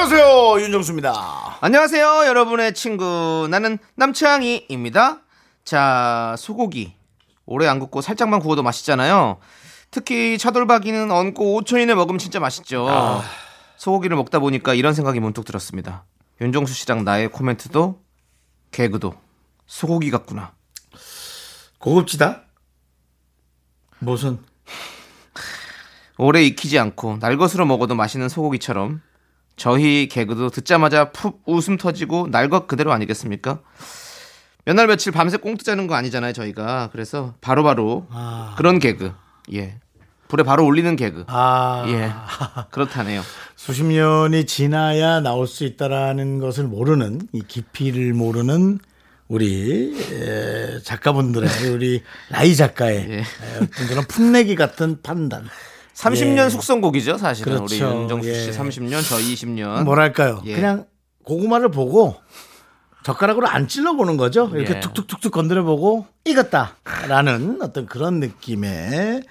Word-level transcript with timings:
안녕하세요 0.00 0.60
윤정수입니다. 0.60 1.58
안녕하세요, 1.60 2.26
여러분의 2.28 2.72
친구. 2.72 3.48
나는 3.50 3.78
남창희입니다. 3.96 5.22
자, 5.64 6.36
소고기. 6.38 6.94
오래 7.46 7.66
안 7.66 7.80
굽고 7.80 8.00
살짝만 8.00 8.38
구워도 8.38 8.62
맛있잖아요. 8.62 9.38
특히 9.90 10.38
차돌박이는 10.38 11.10
얹고 11.10 11.62
5천 11.62 11.82
이내 11.82 11.96
먹으면 11.96 12.18
진짜 12.20 12.38
맛있죠. 12.38 12.86
소고기를 13.76 14.16
먹다 14.16 14.38
보니까 14.38 14.72
이런 14.72 14.94
생각이 14.94 15.18
문득 15.18 15.44
들었습니다. 15.44 16.04
윤정수 16.40 16.74
씨랑 16.74 17.02
나의 17.02 17.28
코멘트도 17.32 18.00
개그도 18.70 19.14
소고기 19.66 20.12
같구나. 20.12 20.52
고급지다. 21.78 22.42
무슨 23.98 24.38
오래 26.18 26.44
익히지 26.44 26.78
않고 26.78 27.16
날것으로 27.16 27.66
먹어도 27.66 27.96
맛있는 27.96 28.28
소고기처럼 28.28 29.02
저희 29.58 30.08
개그도 30.08 30.48
듣자마자 30.50 31.10
푹 31.12 31.42
웃음 31.46 31.76
터지고 31.76 32.28
날 32.30 32.48
것 32.48 32.66
그대로 32.66 32.92
아니겠습니까? 32.92 33.60
몇 34.64 34.74
날 34.76 34.86
며칠 34.86 35.12
밤새 35.12 35.36
꽁 35.36 35.56
뜨자는 35.56 35.86
거 35.86 35.94
아니잖아요 35.94 36.32
저희가. 36.32 36.88
그래서 36.92 37.34
바로 37.40 37.62
바로 37.64 38.06
아. 38.10 38.54
그런 38.56 38.78
개그. 38.78 39.12
예. 39.54 39.78
불에 40.28 40.42
바로 40.42 40.64
올리는 40.66 40.94
개그. 40.94 41.24
아. 41.26 41.84
예. 41.88 42.12
그렇다네요. 42.70 43.22
수십 43.56 43.84
년이 43.84 44.44
지나야 44.46 45.20
나올 45.20 45.46
수 45.46 45.64
있다라는 45.64 46.38
것을 46.38 46.64
모르는 46.64 47.20
이 47.32 47.42
깊이를 47.48 48.12
모르는 48.14 48.78
우리 49.26 49.94
에, 50.12 50.80
작가분들의 50.82 51.48
우리 51.74 52.02
라이 52.30 52.54
작가의 52.54 53.06
예. 53.10 53.18
에, 53.20 53.22
어떤 53.56 53.86
그런 53.88 54.04
풋내기 54.06 54.54
같은 54.54 55.00
판단 55.02 55.46
30년 55.98 56.46
예. 56.46 56.48
숙성곡이죠 56.48 57.18
사실은 57.18 57.58
우리 57.58 57.78
그렇죠. 57.78 58.00
윤정수 58.02 58.32
씨 58.34 58.48
예. 58.48 58.50
30년 58.52 59.02
저 59.08 59.16
20년 59.16 59.82
뭐랄까요 59.84 60.40
예. 60.44 60.54
그냥 60.54 60.86
고구마를 61.24 61.70
보고 61.70 62.14
젓가락으로 63.02 63.48
안 63.48 63.66
찔러보는 63.66 64.16
거죠 64.16 64.50
이렇게 64.54 64.76
예. 64.76 64.80
툭툭툭툭 64.80 65.32
건드려보고 65.32 66.06
익었다라는 66.24 67.62
어떤 67.62 67.86
그런 67.86 68.20
느낌의 68.20 69.22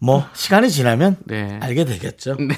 뭐 0.00 0.24
시간이 0.32 0.70
지나면 0.70 1.18
네. 1.24 1.58
알게 1.60 1.84
되겠죠 1.84 2.36
네. 2.36 2.56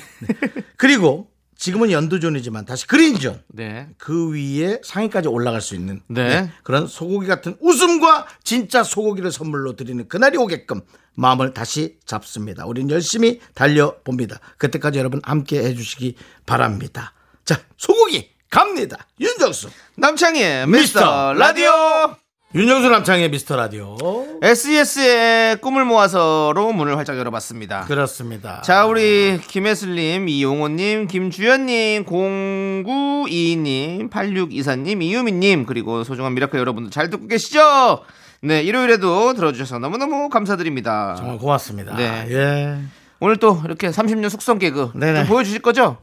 그리고 0.77 1.32
지금은 1.63 1.93
연두존이지만 1.93 2.65
다시 2.65 2.89
그린존 2.89 3.41
네 3.47 3.87
그 3.97 4.33
위에 4.33 4.81
상위까지 4.83 5.29
올라갈 5.29 5.61
수 5.61 5.77
있는 5.77 6.03
네. 6.09 6.51
그런 6.65 6.89
소고기 6.89 7.29
같은 7.29 7.57
웃음과 7.61 8.27
진짜 8.43 8.83
소고기를 8.83 9.31
선물로 9.31 9.77
드리는 9.77 10.09
그날이 10.09 10.37
오게끔 10.39 10.81
마음을 11.15 11.55
다시 11.55 11.99
잡습니다. 12.05 12.67
우린 12.67 12.91
열심히 12.91 13.39
달려봅니다. 13.55 14.41
그때까지 14.59 14.99
여러분 14.99 15.21
함께 15.23 15.63
해주시기 15.63 16.17
바랍니다. 16.47 17.13
자, 17.45 17.61
소고기 17.77 18.31
갑니다. 18.51 19.07
윤정수. 19.21 19.69
남창희의 19.97 20.67
미스터 20.67 21.33
라디오 21.35 22.22
윤정수 22.55 22.91
남창희의 22.91 23.31
미스터 23.31 23.57
라디오. 23.57 23.97
SES의 24.43 25.57
꿈을 25.57 25.87
모아서로 25.87 26.75
문을 26.75 26.99
활짝 26.99 27.17
열어봤습니다 27.17 27.87
그렇습니다. 27.87 28.61
자, 28.61 28.85
우리 28.85 29.41
김혜슬님, 29.41 30.29
이용호님, 30.29 31.07
김주연님, 31.07 32.05
0922님, 32.05 34.11
8624님, 34.11 35.03
이유미님, 35.03 35.65
그리고 35.65 36.05
소중한 36.05 36.35
미라클 36.35 36.61
여러분들 36.61 36.91
잘 36.91 37.09
듣고 37.09 37.27
계시죠? 37.27 38.01
네, 38.43 38.63
일요일에도 38.63 39.33
들어주셔서 39.33 39.79
너무너무 39.79 40.29
감사드립니다. 40.29 41.15
정말 41.17 41.39
고맙습니다. 41.39 41.97
네. 41.97 42.27
예. 42.29 42.77
오늘 43.21 43.39
또 43.39 43.63
이렇게 43.65 43.89
30년 43.89 44.29
숙성 44.29 44.59
개그 44.59 44.91
네네. 44.95 45.21
좀 45.21 45.29
보여주실 45.29 45.63
거죠? 45.63 45.97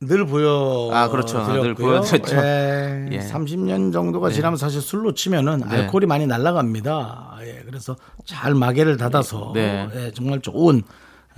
늘 0.00 0.26
보여 0.26 0.90
아, 0.92 1.08
그렇죠. 1.08 1.38
늘 1.46 1.60
드렸고요. 1.62 2.00
보여드렸죠. 2.00 2.36
예, 2.36 3.08
예. 3.12 3.18
30년 3.18 3.92
정도가 3.92 4.30
지나면 4.30 4.58
사실 4.58 4.82
술로 4.82 5.14
치면은 5.14 5.60
네. 5.68 5.76
알코올이 5.76 6.04
많이 6.06 6.26
날아갑니다. 6.26 7.38
예, 7.42 7.62
그래서 7.64 7.96
잘 8.26 8.54
마개를 8.54 8.98
닫아서 8.98 9.52
네. 9.54 9.88
예, 9.94 10.10
정말 10.12 10.40
좋은 10.42 10.82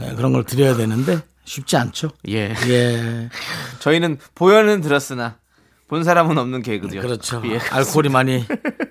예, 0.01 0.15
그런 0.15 0.33
걸 0.33 0.43
드려야 0.45 0.75
되는데 0.75 1.21
쉽지 1.45 1.77
않죠. 1.77 2.11
예. 2.29 2.53
예, 2.69 3.29
저희는 3.79 4.19
보여는 4.35 4.81
들었으나 4.81 5.37
본 5.87 6.03
사람은 6.03 6.37
없는 6.37 6.63
개그죠. 6.63 7.01
그렇죠. 7.01 7.41
예. 7.47 7.59
알코올이 7.71 8.09
많이 8.09 8.45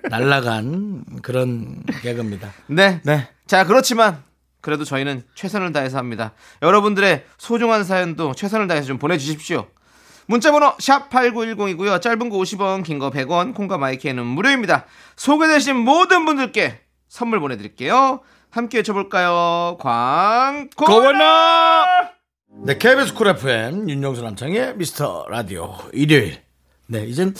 날아간 0.08 1.04
그런 1.20 1.82
개그입니다. 2.02 2.52
네. 2.68 3.02
네. 3.04 3.28
자, 3.46 3.64
그렇지만 3.66 4.22
그래도 4.60 4.84
저희는 4.84 5.22
최선을 5.34 5.72
다해서 5.72 5.98
합니다. 5.98 6.32
여러분들의 6.62 7.24
소중한 7.38 7.84
사연도 7.84 8.34
최선을 8.34 8.66
다해서 8.66 8.86
좀 8.86 8.98
보내주십시오. 8.98 9.66
문자번호 10.26 10.74
샵 10.78 11.08
8910이고요. 11.10 12.02
짧은 12.02 12.28
거 12.28 12.36
50원, 12.36 12.84
긴 12.84 12.98
거 12.98 13.10
100원, 13.10 13.54
콩과 13.54 13.78
마이크는 13.78 14.26
무료입니다. 14.26 14.84
소개되신 15.16 15.76
모든 15.76 16.24
분들께 16.26 16.80
선물 17.08 17.40
보내드릴게요. 17.40 18.20
함께 18.50 18.78
외쳐볼까요? 18.78 19.78
광고나! 20.76 22.10
네, 22.64 22.76
KBS 22.78 23.14
쿨 23.14 23.28
FM 23.28 23.88
윤정수 23.88 24.22
남창희의 24.22 24.76
미스터 24.76 25.26
라디오 25.28 25.76
일요일. 25.92 26.42
네, 26.86 27.04
이젠 27.06 27.34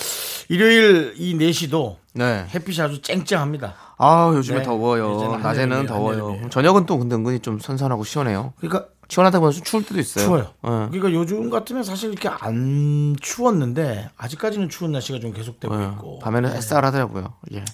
일요일 0.48 1.14
이 1.16 1.34
4시도 1.34 1.96
네. 2.14 2.46
햇빛이 2.54 2.80
아주 2.80 3.00
쨍쨍합니다. 3.02 3.74
아 3.98 4.32
요즘에 4.34 4.58
네. 4.58 4.64
더워요. 4.64 5.38
낮에는 5.42 5.86
더워요. 5.86 6.18
한여름이에요. 6.18 6.48
저녁은 6.50 6.86
또 6.86 6.98
근데 6.98 7.16
은근히 7.16 7.40
좀 7.40 7.58
선선하고 7.58 8.04
시원해요. 8.04 8.52
그러니까 8.58 8.86
시원하다 9.08 9.40
보면 9.40 9.52
좀 9.52 9.64
추울 9.64 9.84
때도 9.84 9.98
있어요. 9.98 10.24
추워요. 10.24 10.42
예. 10.64 10.68
그러니까 10.90 11.12
요즘 11.12 11.50
같으면 11.50 11.82
사실 11.82 12.12
이렇게 12.12 12.28
안 12.28 13.16
추웠는데 13.20 14.10
아직까지는 14.16 14.68
추운 14.68 14.92
날씨가 14.92 15.18
좀 15.18 15.32
계속되고 15.32 15.80
예. 15.80 15.86
있고 15.86 16.18
밤에는 16.20 16.50
네. 16.50 16.56
쌀쌀하더라고요. 16.56 17.34
예. 17.54 17.64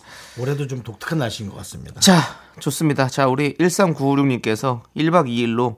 올해도 0.40 0.66
좀 0.66 0.82
독특한 0.82 1.18
날씨인 1.18 1.50
것 1.50 1.56
같습니다. 1.58 2.00
자, 2.00 2.14
좋습니다. 2.60 3.08
자, 3.08 3.26
우리 3.26 3.54
1396님께서 3.58 4.80
1박 4.96 5.26
2일로 5.28 5.76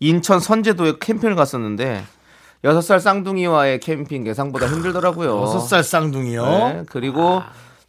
인천 0.00 0.40
선제도에 0.40 0.94
캠핑을 0.98 1.36
갔었는데 1.36 2.02
6살 2.64 2.98
쌍둥이와의 2.98 3.80
캠핑 3.80 4.26
예상보다 4.26 4.66
힘들더라고요. 4.68 5.42
여섯 5.42 5.60
살 5.60 5.84
쌍둥이요. 5.84 6.44
네, 6.46 6.82
그리고 6.88 7.42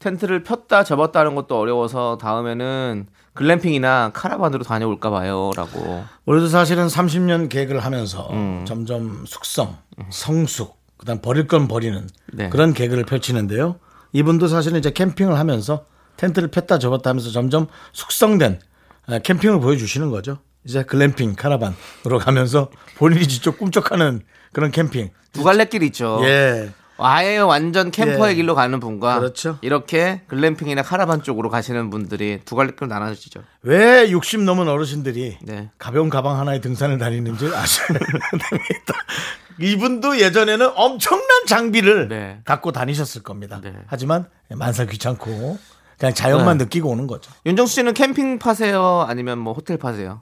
텐트를 0.05 0.43
폈다 0.43 0.83
접었다 0.83 1.21
하는 1.21 1.33
것도 1.33 1.59
어려워서 1.59 2.19
다음에는 2.21 3.07
글램핑이나 3.33 4.11
카라반으로 4.13 4.63
다녀올까 4.63 5.09
봐요라고. 5.09 6.05
올해도 6.25 6.47
사실은 6.47 6.85
30년 6.85 7.49
계획을 7.49 7.79
하면서 7.79 8.29
음. 8.31 8.63
점점 8.67 9.25
숙성, 9.25 9.77
성숙, 10.11 10.77
그다음 10.97 11.21
버릴 11.21 11.47
건 11.47 11.67
버리는 11.67 12.07
네. 12.31 12.49
그런 12.49 12.73
계획을 12.73 13.03
펼치는데요. 13.05 13.79
이분도 14.13 14.47
사실은 14.47 14.77
이제 14.77 14.91
캠핑을 14.91 15.39
하면서 15.39 15.85
텐트를 16.17 16.49
폈다 16.49 16.77
접었다 16.77 17.09
하면서 17.09 17.31
점점 17.31 17.65
숙성된 17.91 18.59
아, 19.07 19.19
캠핑을 19.19 19.59
보여주시는 19.59 20.11
거죠. 20.11 20.37
이제 20.65 20.83
글램핑, 20.83 21.35
카라반으로 21.35 22.19
가면서 22.19 22.69
본인이 22.97 23.27
직접 23.27 23.57
꿈쩍하는 23.57 24.21
그런 24.53 24.71
캠핑. 24.71 25.09
두 25.33 25.43
갈래길 25.43 25.81
있죠. 25.83 26.19
예. 26.23 26.69
아예 26.97 27.37
완전 27.37 27.91
캠퍼의 27.91 28.31
예. 28.31 28.35
길로 28.35 28.55
가는 28.55 28.79
분과 28.79 29.19
그렇죠. 29.19 29.57
이렇게 29.61 30.21
글램핑이나 30.27 30.81
카라반 30.81 31.23
쪽으로 31.23 31.49
가시는 31.49 31.89
분들이 31.89 32.39
두 32.45 32.55
갈래길 32.55 32.87
나눠지죠. 32.87 33.41
왜 33.63 34.09
60 34.09 34.41
넘은 34.41 34.67
어르신들이 34.67 35.39
네. 35.41 35.69
가벼운 35.77 36.09
가방 36.09 36.39
하나에 36.39 36.61
등산을 36.61 36.97
다니는지 36.97 37.45
됩니다. 37.45 38.93
이분도 39.59 40.19
예전에는 40.19 40.71
엄청난 40.75 41.45
장비를 41.47 42.07
네. 42.09 42.39
갖고 42.45 42.71
다니셨을 42.71 43.23
겁니다. 43.23 43.59
네. 43.61 43.73
하지만 43.87 44.25
만살 44.49 44.87
귀찮고 44.87 45.57
그냥 45.97 46.13
자연만 46.13 46.57
네. 46.57 46.65
느끼고 46.65 46.89
오는 46.89 47.07
거죠. 47.07 47.31
윤정수 47.45 47.75
씨는 47.75 47.93
캠핑 47.93 48.39
파세요? 48.39 49.05
아니면 49.07 49.37
뭐 49.39 49.53
호텔 49.53 49.77
파세요? 49.77 50.21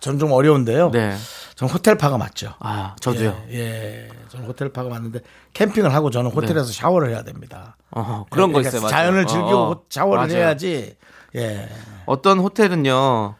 전좀 0.00 0.32
어려운데요. 0.32 0.90
네. 0.90 1.16
전 1.54 1.68
호텔파가 1.68 2.18
맞죠. 2.18 2.54
아, 2.58 2.96
저도요. 3.00 3.36
예, 3.50 3.58
예. 4.06 4.08
저는 4.28 4.46
호텔파가 4.46 4.88
맞는데 4.88 5.20
캠핑을 5.52 5.94
하고 5.94 6.10
저는 6.10 6.30
호텔에서 6.32 6.72
샤워를 6.72 7.10
해야 7.10 7.22
됩니다. 7.22 7.76
어, 7.92 8.24
그런 8.30 8.52
거 8.52 8.58
그러니까 8.58 8.68
있어요. 8.70 8.82
맞아요. 8.82 8.90
자연을 8.90 9.26
즐기고 9.26 9.56
어, 9.56 9.82
샤워를 9.88 10.26
맞아요. 10.26 10.36
해야지. 10.42 10.96
예. 11.36 11.68
어떤 12.06 12.40
호텔은요. 12.40 13.36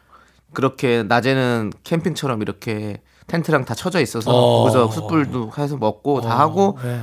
그렇게 0.53 1.03
낮에는 1.03 1.73
캠핑처럼 1.83 2.41
이렇게 2.41 3.01
텐트랑 3.27 3.65
다 3.65 3.75
쳐져 3.75 3.99
있어서 3.99 4.31
어. 4.31 4.59
거기서 4.63 4.89
숯불도 4.91 5.51
해서 5.57 5.75
먹고 5.75 6.21
다 6.21 6.39
하고 6.39 6.77
네. 6.81 7.01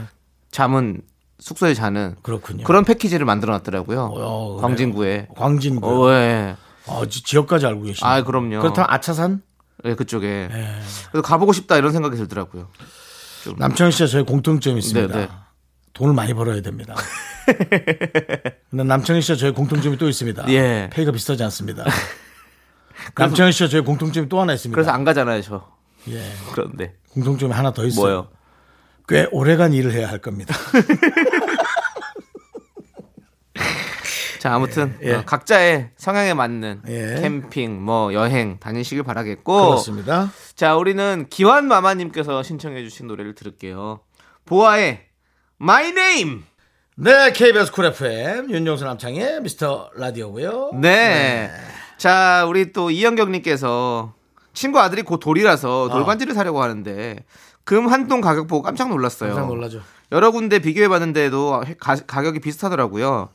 잠은 0.50 1.02
숙소에 1.38 1.74
자는 1.74 2.16
그렇군요. 2.22 2.64
그런 2.64 2.84
패키지를 2.84 3.26
만들어 3.26 3.52
놨더라고요. 3.54 4.00
어, 4.04 4.10
그래요? 4.54 4.56
광진구에. 4.62 5.28
광진구. 5.36 5.86
어, 6.06 6.10
예. 6.12 6.56
어, 6.86 7.04
지- 7.06 7.22
지역까지 7.22 7.66
알고 7.66 7.82
계시네. 7.82 8.08
아, 8.08 8.22
그럼요. 8.22 8.60
그렇다면 8.60 8.86
아차산? 8.88 9.42
예, 9.84 9.94
그쪽에. 9.94 10.48
그래서 11.10 11.22
가보고 11.22 11.52
싶다 11.52 11.76
이런 11.76 11.92
생각이 11.92 12.16
들더라고요. 12.16 12.68
남창희 13.58 13.92
씨와 13.92 14.06
저희 14.06 14.22
공통점이 14.22 14.78
있습니다. 14.78 15.14
네, 15.14 15.26
네. 15.26 15.32
돈을 15.94 16.14
많이 16.14 16.32
벌어야 16.34 16.60
됩니다. 16.62 16.94
근데 18.70 18.84
남창희 18.84 19.20
씨와 19.20 19.36
저희 19.36 19.50
공통점이 19.52 19.98
또 19.98 20.08
있습니다. 20.08 20.48
예. 20.48 20.88
페이가 20.92 21.12
비싸지 21.12 21.42
않습니다. 21.44 21.84
남창희 23.16 23.52
씨와 23.52 23.68
저희 23.68 23.82
공통점이 23.82 24.28
또 24.28 24.40
하나 24.40 24.54
있습니다. 24.54 24.74
그래서 24.74 24.90
안 24.92 25.04
가잖아요, 25.04 25.42
저. 25.42 25.68
예. 26.08 26.22
그런데. 26.52 26.94
공통점이 27.10 27.52
하나 27.52 27.72
더 27.72 27.84
있어요. 27.84 28.04
뭐요? 28.04 28.28
꽤 29.08 29.26
오래간 29.32 29.72
일을 29.72 29.92
해야 29.92 30.08
할 30.08 30.18
겁니다. 30.18 30.54
자, 34.42 34.54
아무튼 34.56 34.98
예. 35.02 35.14
어, 35.14 35.22
각자의 35.24 35.90
성향에 35.96 36.34
맞는 36.34 36.82
예. 36.88 37.20
캠핑, 37.20 37.80
뭐 37.80 38.12
여행 38.12 38.58
다니시길 38.58 39.04
바라겠고. 39.04 39.66
그렇습니다. 39.68 40.32
자, 40.56 40.74
우리는 40.74 41.26
기환 41.30 41.68
마마님께서 41.68 42.42
신청해주신 42.42 43.06
노래를 43.06 43.36
들을게요. 43.36 44.00
보아의 44.44 45.02
My 45.60 45.90
Name. 45.90 46.40
네, 46.96 47.30
KBS 47.32 47.70
쿨 47.70 47.84
FM 47.84 48.50
윤정수 48.50 48.84
남창의 48.84 49.42
미스터 49.42 49.90
라디오고요. 49.94 50.72
네. 50.74 51.48
자, 51.96 52.44
우리 52.48 52.72
또 52.72 52.90
이영경님께서 52.90 54.12
친구 54.54 54.80
아들이 54.80 55.02
곧 55.02 55.18
돌이라서 55.20 55.88
돌반지를 55.88 56.34
사려고 56.34 56.60
하는데 56.64 57.24
금 57.62 57.86
한 57.92 58.08
돈 58.08 58.20
가격 58.20 58.48
보고 58.48 58.60
깜짝 58.60 58.88
놀랐어요. 58.88 59.34
깜짝 59.34 59.46
놀라죠. 59.46 59.82
여러 60.10 60.32
군데 60.32 60.58
비교해봤는데도 60.58 61.62
가, 61.78 61.94
가격이 61.94 62.40
비슷하더라고요. 62.40 63.28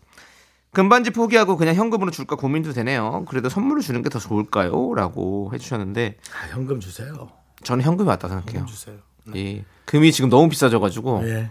금반지 0.73 1.09
포기하고 1.11 1.57
그냥 1.57 1.75
현금으로 1.75 2.11
줄까 2.11 2.35
고민도 2.35 2.73
되네요. 2.73 3.25
그래도 3.27 3.49
선물을 3.49 3.81
주는 3.81 4.01
게 4.01 4.09
더 4.09 4.19
좋을까요? 4.19 4.93
라고 4.93 5.49
해주셨는데 5.53 6.17
아, 6.33 6.47
현금 6.53 6.79
주세요. 6.79 7.29
저는 7.63 7.83
현금이 7.83 8.05
맞다 8.07 8.27
생각해요. 8.27 8.65
주세요. 8.65 8.97
이 9.33 9.63
금이 9.85 10.11
지금 10.11 10.29
너무 10.29 10.47
비싸져가지고 10.49 11.21
예. 11.27 11.49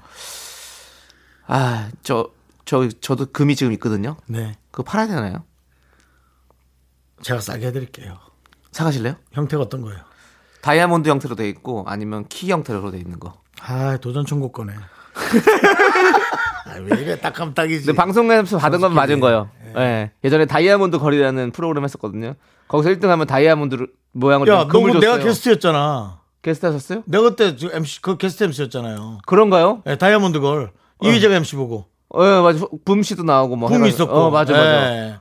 아저 1.47 2.31
저 2.65 2.89
저도 2.89 3.27
금이 3.33 3.57
지금 3.57 3.73
있거든요. 3.75 4.17
네. 4.27 4.57
그거 4.71 4.83
팔아야 4.83 5.07
되나요? 5.09 5.45
제가 7.23 7.41
싸게 7.41 7.67
해드릴게요. 7.67 8.19
사가실래요? 8.73 9.17
형태가 9.33 9.63
어떤 9.63 9.83
거예요? 9.83 9.99
다이아몬드 10.63 11.09
형태로 11.09 11.35
돼 11.35 11.49
있고 11.49 11.85
아니면 11.87 12.27
키 12.29 12.51
형태로 12.51 12.91
돼 12.91 12.99
있는 12.99 13.19
거. 13.21 13.41
아, 13.61 13.97
도전 13.99 14.27
천국 14.27 14.53
거네. 14.53 14.75
아, 16.77 16.81
왜 16.83 17.03
이래 17.03 17.19
딱하면 17.19 17.55
딱이지. 17.55 17.87
근데 17.87 17.97
방송에서 17.97 18.59
받은 18.59 18.81
건 18.81 18.95
맞은 18.95 19.21
거예요. 19.21 19.49
예. 19.77 20.11
예 20.25 20.29
전에 20.29 20.47
다이아몬드 20.47 20.99
거리라는 20.99 21.51
프로그램 21.53 21.85
했었거든요. 21.85 22.35
거기서 22.69 22.91
1등 22.91 23.07
하면 23.09 23.27
다이아몬드 23.27 23.87
모양을 24.13 24.49
야, 24.49 24.67
너 24.67 25.01
내가. 25.01 25.19
게스트였잖아. 25.19 26.21
게스트 26.43 26.67
하셨어요? 26.67 27.03
내가 27.07 27.31
그때 27.31 27.57
저 27.57 27.71
MC 27.73 28.03
그 28.03 28.17
게스트 28.17 28.45
MC였잖아요. 28.45 29.19
그런가요? 29.27 29.83
예, 29.87 29.97
다이아몬드 29.97 30.41
걸 30.41 30.71
이휘재가 31.03 31.35
MC 31.35 31.57
보고 31.57 31.87
예, 32.15 32.41
맞아. 32.41 32.65
붐 32.85 33.03
씨도 33.03 33.25
나오고 33.25 33.57
뭐. 33.57 33.69
해가지고. 33.69 33.89
있었고. 33.89 34.15
어, 34.15 34.31
맞아, 34.31 34.53
맞아. 34.53 34.95
예. 34.95 35.15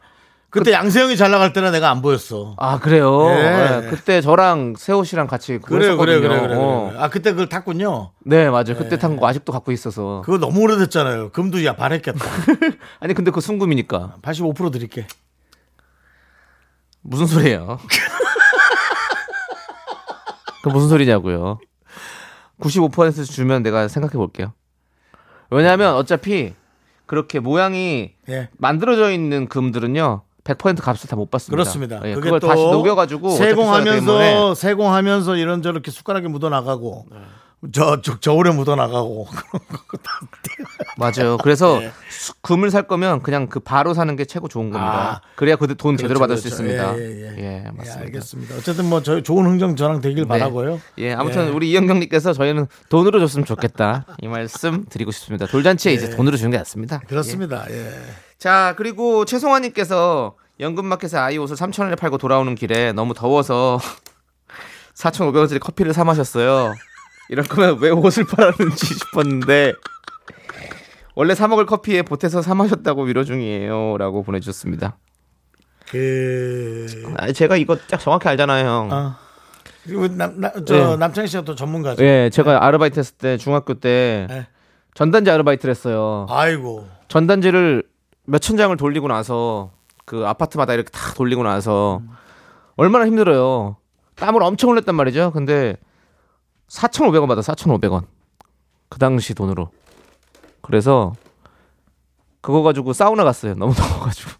그때 0.59 0.71
양세형이 0.71 1.17
잘 1.17 1.31
나갈 1.31 1.51
때는 1.51 1.73
내가 1.73 1.89
안 1.91 2.01
보였어. 2.01 2.55
아, 2.57 2.79
그래요? 2.79 3.27
예. 3.29 3.81
예, 3.83 3.89
그때 3.89 4.21
저랑 4.21 4.75
세호 4.77 5.03
씨랑 5.03 5.27
같이 5.27 5.57
그래요, 5.59 5.97
그래요, 5.97 6.15
했었거든요. 6.17 6.21
그래요, 6.29 6.41
그래요. 6.47 6.59
어. 6.61 6.93
아 6.97 7.09
그때 7.09 7.31
그걸 7.31 7.49
탔군요. 7.49 8.11
네, 8.23 8.49
맞아요. 8.49 8.75
그때 8.77 8.97
탄 8.97 9.17
거 9.17 9.27
아직도 9.27 9.51
갖고 9.51 9.71
있어서. 9.73 10.21
그거 10.25 10.37
너무 10.37 10.61
오래됐잖아요. 10.61 11.31
금도 11.31 11.63
야 11.65 11.75
바랬겠다. 11.75 12.19
아니, 13.01 13.13
근데 13.13 13.31
그 13.31 13.41
순금이니까. 13.41 14.15
85% 14.21 14.71
드릴게. 14.71 15.07
무슨 17.01 17.27
소리예요? 17.27 17.77
그 20.63 20.69
무슨 20.69 20.89
소리냐고요? 20.89 21.59
95% 22.61 23.29
주면 23.29 23.61
내가 23.61 23.87
생각해 23.87 24.13
볼게요. 24.13 24.53
왜냐하면 25.51 25.93
어차피 25.95 26.53
그렇게 27.05 27.39
모양이 27.39 28.13
예. 28.29 28.49
만들어져 28.57 29.11
있는 29.11 29.47
금들은요 29.47 30.23
100% 30.45 30.81
값을 30.81 31.09
다 31.09 31.15
못 31.15 31.29
받습니다. 31.31 31.55
그렇습니다. 31.55 31.95
예, 32.05 32.13
그게 32.13 32.25
그걸 32.25 32.39
또 32.39 32.47
다시 32.47 32.61
녹여가지고. 32.63 33.31
세공하면서 33.31 34.53
세공하면서 34.55 35.35
이런 35.37 35.61
저렇게 35.61 35.91
숟가락에 35.91 36.27
묻어 36.27 36.49
나가고 36.49 37.05
네. 37.11 37.17
저, 37.71 38.01
저 38.01 38.19
저울에 38.19 38.51
묻어 38.51 38.75
나가고 38.75 39.27
맞아요. 40.97 41.37
그래서 41.37 41.81
예. 41.83 41.91
수- 42.09 42.33
금을 42.41 42.71
살 42.71 42.87
거면 42.87 43.21
그냥 43.21 43.47
그 43.47 43.59
바로 43.59 43.93
사는 43.93 44.15
게 44.15 44.25
최고 44.25 44.47
좋은 44.47 44.69
겁니다. 44.71 45.21
아. 45.21 45.21
그래야 45.35 45.55
그돈 45.55 45.97
제대로 45.97 46.19
그렇죠, 46.19 46.19
받을 46.19 46.37
수 46.37 46.43
그렇죠. 46.43 46.63
있습니다. 46.63 46.97
예, 46.97 47.01
예, 47.01 47.21
예. 47.21 47.35
예, 47.37 47.65
예, 47.65 47.71
맞습니다. 47.71 48.01
알겠습니다. 48.01 48.55
어쨌든 48.55 48.85
뭐저 48.85 49.21
좋은 49.21 49.45
흥정 49.45 49.75
저랑 49.75 50.01
되길 50.01 50.23
네. 50.23 50.27
바라고요. 50.27 50.79
예, 50.99 51.13
아무튼 51.13 51.47
예. 51.47 51.49
우리 51.51 51.71
이영경님께서 51.71 52.33
저희는 52.33 52.67
돈으로 52.89 53.19
줬으면 53.19 53.45
좋겠다 53.45 54.05
이 54.21 54.27
말씀 54.27 54.85
드리고 54.85 55.11
싶습니다. 55.11 55.45
돌잔치에 55.47 55.93
이제 55.93 56.09
돈으로 56.09 56.37
주는 56.37 56.51
게 56.51 56.57
낫습니다. 56.57 56.99
예. 57.03 57.07
그렇습니다. 57.07 57.65
예. 57.69 57.91
자 58.37 58.73
그리고 58.77 59.25
최송환님께서 59.25 60.35
연금마켓에 60.59 61.17
아이 61.17 61.37
옷을 61.37 61.55
3천 61.57 61.83
원에 61.83 61.95
팔고 61.95 62.17
돌아오는 62.17 62.53
길에 62.55 62.93
너무 62.93 63.13
더워서 63.13 63.79
4,500원짜리 64.95 65.59
커피를 65.59 65.93
사 65.93 66.03
마셨어요. 66.05 66.73
이럴 67.29 67.45
거면 67.45 67.79
왜 67.79 67.89
옷을 67.89 68.25
팔았는지 68.25 68.85
싶었는데 68.93 69.73
원래 71.15 71.33
사 71.33 71.47
먹을 71.47 71.65
커피에 71.65 72.01
보태서 72.01 72.41
사 72.41 72.53
마셨다고 72.55 73.03
위로 73.03 73.23
중이에요라고 73.23 74.23
보내주셨습니다. 74.23 74.97
그 75.89 76.85
아, 77.17 77.31
제가 77.31 77.57
이거 77.57 77.75
딱 77.89 77.99
정확히 77.99 78.27
알잖아요, 78.29 78.67
형. 78.67 78.91
어. 78.91 79.15
그리고 79.83 80.07
남, 80.07 80.39
남, 80.41 80.51
저 80.65 80.93
예. 80.93 80.95
남창희 80.97 81.27
씨가 81.27 81.43
또 81.43 81.53
전문가죠. 81.55 82.03
예, 82.03 82.29
제가 82.33 82.65
아르바이트 82.65 82.97
했을 82.99 83.15
때 83.17 83.37
중학교 83.37 83.75
때 83.75 84.27
예. 84.31 84.47
전단지 84.95 85.29
아르바이트를 85.29 85.69
했어요. 85.71 86.25
아이고. 86.29 86.87
전단지를 87.07 87.83
몇 88.25 88.39
천 88.39 88.57
장을 88.57 88.75
돌리고 88.75 89.07
나서 89.07 89.71
그 90.05 90.25
아파트마다 90.25 90.73
이렇게 90.73 90.89
다 90.89 91.13
돌리고 91.13 91.43
나서 91.43 92.01
얼마나 92.75 93.05
힘들어요. 93.05 93.77
땀을 94.15 94.41
엄청 94.41 94.71
흘렸단 94.71 94.95
말이죠. 94.95 95.31
근데 95.31 95.75
4,500원 96.69 97.27
받아 97.27 97.41
4,500원. 97.41 98.03
그 98.89 98.99
당시 98.99 99.33
돈으로. 99.33 99.69
그래서 100.61 101.13
그거 102.41 102.61
가지고 102.63 102.93
사우나 102.93 103.23
갔어요. 103.23 103.55
너무 103.55 103.73
더워가지고. 103.75 104.31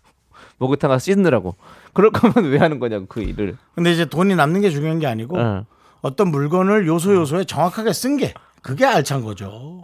목욕탕 0.57 0.89
가서 0.89 1.03
씻느라고. 1.03 1.55
그럴 1.93 2.11
거면 2.11 2.49
왜 2.51 2.57
하는 2.59 2.79
거냐고 2.79 3.05
그 3.07 3.21
일을. 3.21 3.57
근데 3.75 3.91
이제 3.91 4.05
돈이 4.05 4.35
남는 4.35 4.61
게 4.61 4.69
중요한 4.69 4.99
게 4.99 5.07
아니고 5.07 5.37
예. 5.39 5.63
어떤 6.01 6.29
물건을 6.29 6.87
요소 6.87 7.13
요소에 7.15 7.43
정확하게 7.45 7.91
쓴 7.93 8.17
게 8.17 8.33
그게 8.61 8.85
알찬 8.85 9.23
거죠. 9.23 9.83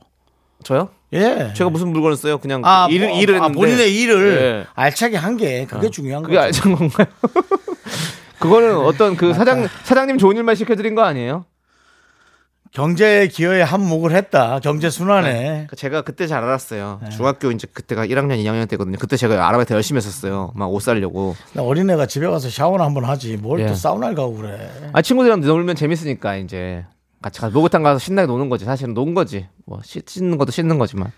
저요? 0.64 0.90
예. 1.14 1.52
제가 1.56 1.70
무슨 1.70 1.90
물건을 1.90 2.16
써요? 2.16 2.38
그냥 2.38 2.62
아, 2.64 2.88
일을 2.90 3.10
뭐, 3.10 3.20
일을 3.20 3.36
아, 3.36 3.44
했는데. 3.46 3.60
본인의 3.60 3.96
일을 4.02 4.38
예. 4.42 4.68
알차게 4.76 5.18
한 5.18 5.36
게 5.38 5.66
그게 5.66 5.90
중요한 5.90 6.24
그게 6.24 6.36
거죠. 6.36 6.46
알찬 6.46 6.76
건가요? 6.76 7.08
그거는 8.40 8.78
어떤 8.78 9.16
그 9.18 9.34
사장 9.34 9.68
사장님 9.84 10.18
좋은 10.18 10.36
일만 10.38 10.56
시켜드린 10.56 10.96
거 10.96 11.04
아니에요? 11.04 11.46
경제 12.72 13.28
기여에 13.28 13.62
한몫을 13.64 14.12
했다. 14.16 14.60
경제 14.60 14.90
순환에. 14.90 15.44
그러니까 15.44 15.76
제가 15.76 16.04
그때 16.04 16.26
잘 16.26 16.42
알았어요. 16.44 17.00
네. 17.04 17.10
중학교 17.10 17.52
이제 17.52 17.68
그때가 17.72 18.06
1학년, 18.06 18.42
2학년 18.42 18.70
때거든요. 18.70 18.98
그때 18.98 19.18
제가 19.18 19.46
아르바이트 19.48 19.74
열심히 19.74 19.98
했었어요. 19.98 20.54
막 20.56 20.70
옷 20.72 20.82
사려고. 20.82 21.36
나 21.54 21.64
어린애가 21.64 22.06
집에 22.06 22.28
가서 22.28 22.50
샤워나 22.50 22.86
한번 22.86 23.04
하지. 23.04 23.36
뭘또 23.36 23.66
예. 23.72 23.76
사우나를 23.76 24.16
가고 24.16 24.36
그래. 24.38 24.72
아 24.94 25.02
친구들이랑 25.02 25.42
놀면 25.42 25.76
재밌으니까 25.76 26.38
이제 26.38 26.86
같이 27.22 27.42
가서 27.42 27.54
목욕탕 27.54 27.84
가서 27.84 28.00
신나게 28.00 28.28
노는 28.28 28.48
거지. 28.48 28.64
사실은 28.64 28.94
논 28.94 29.14
거지. 29.14 29.48
뭐 29.66 29.82
씻- 29.84 30.08
씻는 30.10 30.38
것도 30.38 30.52
씻는 30.52 30.78
거지만. 30.78 31.12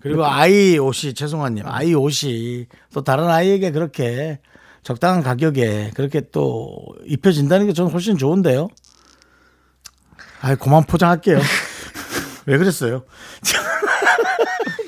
그리고 0.00 0.24
아이 0.26 0.78
옷이 0.78 1.12
죄송한님 1.14 1.64
아이 1.66 1.92
옷이 1.94 2.66
또 2.92 3.02
다른 3.02 3.28
아이에게 3.28 3.72
그렇게 3.72 4.38
적당한 4.82 5.22
가격에 5.22 5.90
그렇게 5.94 6.22
또 6.32 6.76
입혀진다는 7.04 7.66
게 7.66 7.72
저는 7.72 7.90
훨씬 7.92 8.16
좋은데요. 8.16 8.68
아, 10.40 10.54
그만 10.54 10.84
포장할게요. 10.84 11.40
왜 12.46 12.58
그랬어요? 12.58 13.04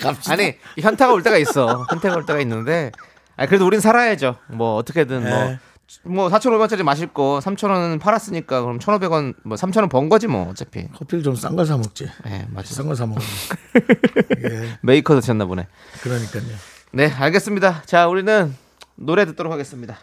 갑시다. 0.01 0.33
아니 0.33 0.55
현타가 0.79 1.13
올 1.13 1.23
때가 1.23 1.37
있어. 1.39 1.85
현타가 1.91 2.17
올 2.17 2.25
때가 2.27 2.41
있는데. 2.41 2.91
아 3.37 3.47
그래도 3.47 3.67
우린 3.67 3.81
살아야죠. 3.81 4.37
뭐 4.49 4.77
어떻게든 4.77 5.25
네. 5.25 5.31
뭐. 5.31 5.57
뭐 6.05 6.29
4,500원짜리 6.29 6.85
마실 6.85 7.09
거 7.09 7.41
3,000원은 7.43 7.99
팔았으니까 8.01 8.61
그럼 8.63 8.79
1,500원 8.79 9.35
뭐 9.43 9.57
3,000원 9.57 9.91
번 9.91 10.09
거지 10.09 10.29
뭐 10.29 10.49
어차피. 10.49 10.87
커피를 10.93 11.25
좀 11.25 11.35
싼 11.35 11.57
걸 11.57 11.67
사 11.67 11.77
먹지. 11.77 12.09
예, 12.27 12.47
맞아. 12.51 12.69
비싼 12.69 12.87
걸 12.87 12.95
사 12.95 13.07
먹어. 13.07 13.21
예, 14.51 14.79
메이커 14.83 15.19
드셨나 15.21 15.47
보네. 15.47 15.67
그러니까요. 16.03 16.45
네, 16.93 17.11
알겠습니다. 17.11 17.83
자, 17.87 18.07
우리는 18.07 18.55
노래 18.95 19.25
듣도록 19.25 19.53
하겠습니다. 19.53 19.99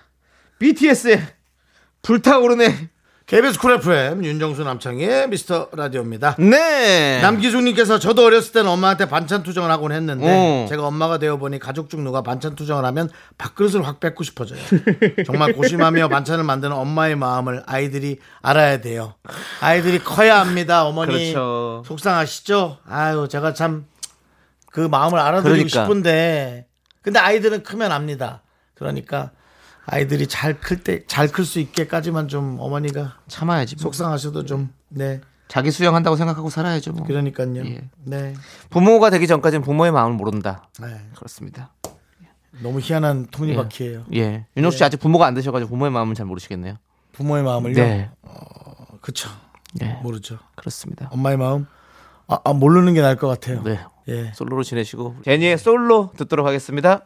BTS의 0.59 1.25
불타오르네 2.01 2.89
KBS 3.27 3.59
쿨 3.59 3.73
FM 3.73 4.23
윤정수 4.23 4.63
남창희의 4.63 5.27
미스터 5.27 5.67
라디오입니다. 5.73 6.35
네. 6.39 7.19
남기중님께서 7.21 7.99
저도 7.99 8.23
어렸을 8.23 8.53
때는 8.53 8.69
엄마한테 8.69 9.09
반찬 9.09 9.43
투정을 9.43 9.69
하곤 9.69 9.91
했는데 9.91 10.25
어. 10.25 10.65
제가 10.69 10.87
엄마가 10.87 11.17
되어 11.17 11.35
보니 11.35 11.59
가족 11.59 11.89
중 11.89 12.05
누가 12.05 12.21
반찬 12.21 12.55
투정을 12.55 12.85
하면 12.85 13.09
밥그릇을 13.37 13.85
확 13.85 13.99
뺏고 13.99 14.23
싶어져요. 14.23 14.59
정말 15.25 15.51
고심하며 15.51 16.07
반찬을 16.09 16.45
만드는 16.45 16.73
엄마의 16.73 17.17
마음을 17.17 17.63
아이들이 17.65 18.19
알아야 18.41 18.79
돼요. 18.79 19.15
아이들이 19.59 19.99
커야 19.99 20.39
합니다. 20.39 20.85
어머니 20.85 21.33
그렇죠. 21.33 21.83
속상하시죠? 21.85 22.77
아유 22.87 23.27
제가 23.29 23.53
참 23.53 23.85
그 24.77 24.81
마음을 24.81 25.17
알아드리고 25.17 25.49
그러니까. 25.55 25.69
싶은데 25.85 26.67
근데 27.01 27.17
아이들은 27.17 27.63
크면 27.63 27.91
압니다. 27.91 28.43
그러니까 28.75 29.31
아이들이 29.89 30.27
잘 30.27 30.59
클 30.59 30.83
때 30.83 31.05
잘 31.07 31.27
클 31.29 31.45
수 31.45 31.59
있게까지만 31.59 32.27
좀 32.27 32.57
어머니가 32.59 33.17
참아야지. 33.27 33.75
뭐. 33.77 33.83
속상하셔도 33.83 34.45
좀 34.45 34.73
네. 34.89 35.21
자기 35.47 35.71
수용한다고 35.71 36.17
생각하고 36.17 36.49
살아야죠. 36.49 36.91
뭐. 36.91 37.05
그러니까요. 37.07 37.65
예. 37.65 37.89
네. 38.03 38.33
부모가 38.69 39.09
되기 39.09 39.27
전까지는 39.27 39.63
부모의 39.63 39.93
마음을 39.93 40.17
모른다. 40.17 40.69
네. 40.81 40.87
그렇습니다. 41.15 41.73
너무 42.61 42.79
희한한 42.81 43.27
톱니바퀴예요. 43.31 44.05
예. 44.15 44.45
윤정 44.57 44.71
씨 44.71 44.83
아직 44.83 44.97
부모가 44.97 45.25
안 45.25 45.33
되셔가지고 45.35 45.69
부모의 45.69 45.91
마음은 45.91 46.15
잘 46.15 46.25
모르시겠네요. 46.25 46.75
부모의 47.13 47.43
마음을요. 47.43 47.75
네. 47.75 48.09
그쵸. 49.01 49.29
네. 49.75 49.97
모르죠. 50.03 50.37
그렇습니다. 50.55 51.07
엄마의 51.13 51.37
마음. 51.37 51.65
아, 52.27 52.39
아, 52.43 52.51
모르는 52.51 52.93
게 52.93 53.01
나을 53.01 53.15
것 53.15 53.27
같아요. 53.27 53.63
네. 53.63 53.79
예. 54.09 54.31
솔로로 54.35 54.63
지내시고 54.63 55.17
제니의 55.23 55.57
솔로 55.57 56.11
듣도록 56.17 56.45
하겠습니다. 56.45 57.05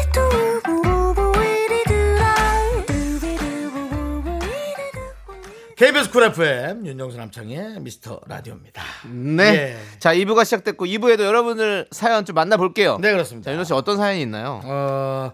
KBS 5.81 6.11
쿨 6.11 6.21
FM 6.25 6.85
윤정수 6.85 7.17
남창희의 7.17 7.79
미스터 7.79 8.21
라디오입니다. 8.27 8.83
네. 9.11 9.43
예. 9.43 9.77
자, 9.97 10.13
2부가 10.13 10.45
시작됐고 10.45 10.85
2부에도 10.85 11.21
여러분들 11.21 11.87
사연 11.89 12.23
좀 12.23 12.35
만나볼게요. 12.35 12.99
네 13.01 13.11
그렇습니다. 13.11 13.45
자, 13.45 13.51
윤정 13.53 13.63
씨 13.65 13.73
어떤 13.73 13.97
사연이 13.97 14.21
있나요? 14.21 14.61
어, 14.63 15.31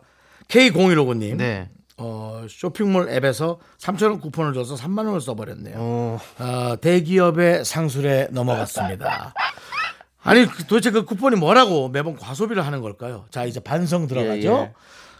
K0159님. 0.47 1.35
네. 1.35 1.67
어, 1.97 2.45
쇼핑몰 2.49 3.09
앱에서 3.09 3.59
3,000원 3.77 4.21
쿠폰을 4.21 4.53
줘서 4.53 4.75
3만 4.75 4.99
원을 5.07 5.19
써버렸네요. 5.19 5.75
어, 5.79 6.19
어, 6.39 6.75
대기업의 6.79 7.65
상술에 7.65 8.29
넘어갔습니다. 8.31 9.33
아니 10.23 10.45
그- 10.45 10.63
도대체 10.65 10.91
그 10.91 11.03
쿠폰이 11.03 11.35
뭐라고 11.35 11.89
매번 11.89 12.15
과소비를 12.15 12.65
하는 12.65 12.79
걸까요? 12.81 13.25
자 13.31 13.43
이제 13.43 13.59
반성 13.59 14.07
들어가죠. 14.07 14.33
예, 14.37 14.61
예. 14.61 14.73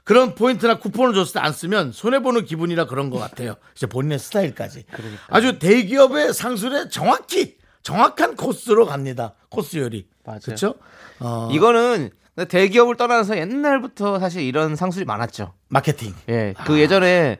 그런 0.07 0.35
포인트나 0.35 0.79
쿠폰을 0.79 1.13
줬을 1.13 1.33
때 1.33 1.39
안 1.39 1.51
쓰면 1.51 1.91
손해 1.91 2.19
보는 2.21 2.45
기분이라 2.45 2.85
그런 2.87 3.09
것 3.09 3.19
같아요. 3.19 3.55
이제 3.75 3.85
본인의 3.87 4.19
스타일까지. 4.19 4.85
아주 5.27 5.59
대기업의 5.59 6.33
상술에 6.33 6.87
정확히 6.87 7.57
정확한 7.83 8.35
코스로 8.37 8.85
갑니다. 8.85 9.33
코스 9.49 9.75
요리. 9.77 10.07
맞아요. 10.25 10.39
그렇죠? 10.45 10.75
어, 11.19 11.49
이거는 11.51 12.09
대기업을 12.47 12.95
떠나서 12.95 13.37
옛날부터 13.37 14.19
사실 14.19 14.43
이런 14.43 14.75
상술이 14.77 15.03
많았죠. 15.05 15.53
마케팅. 15.67 16.13
예. 16.29 16.53
그 16.65 16.79
예전에 16.79 17.37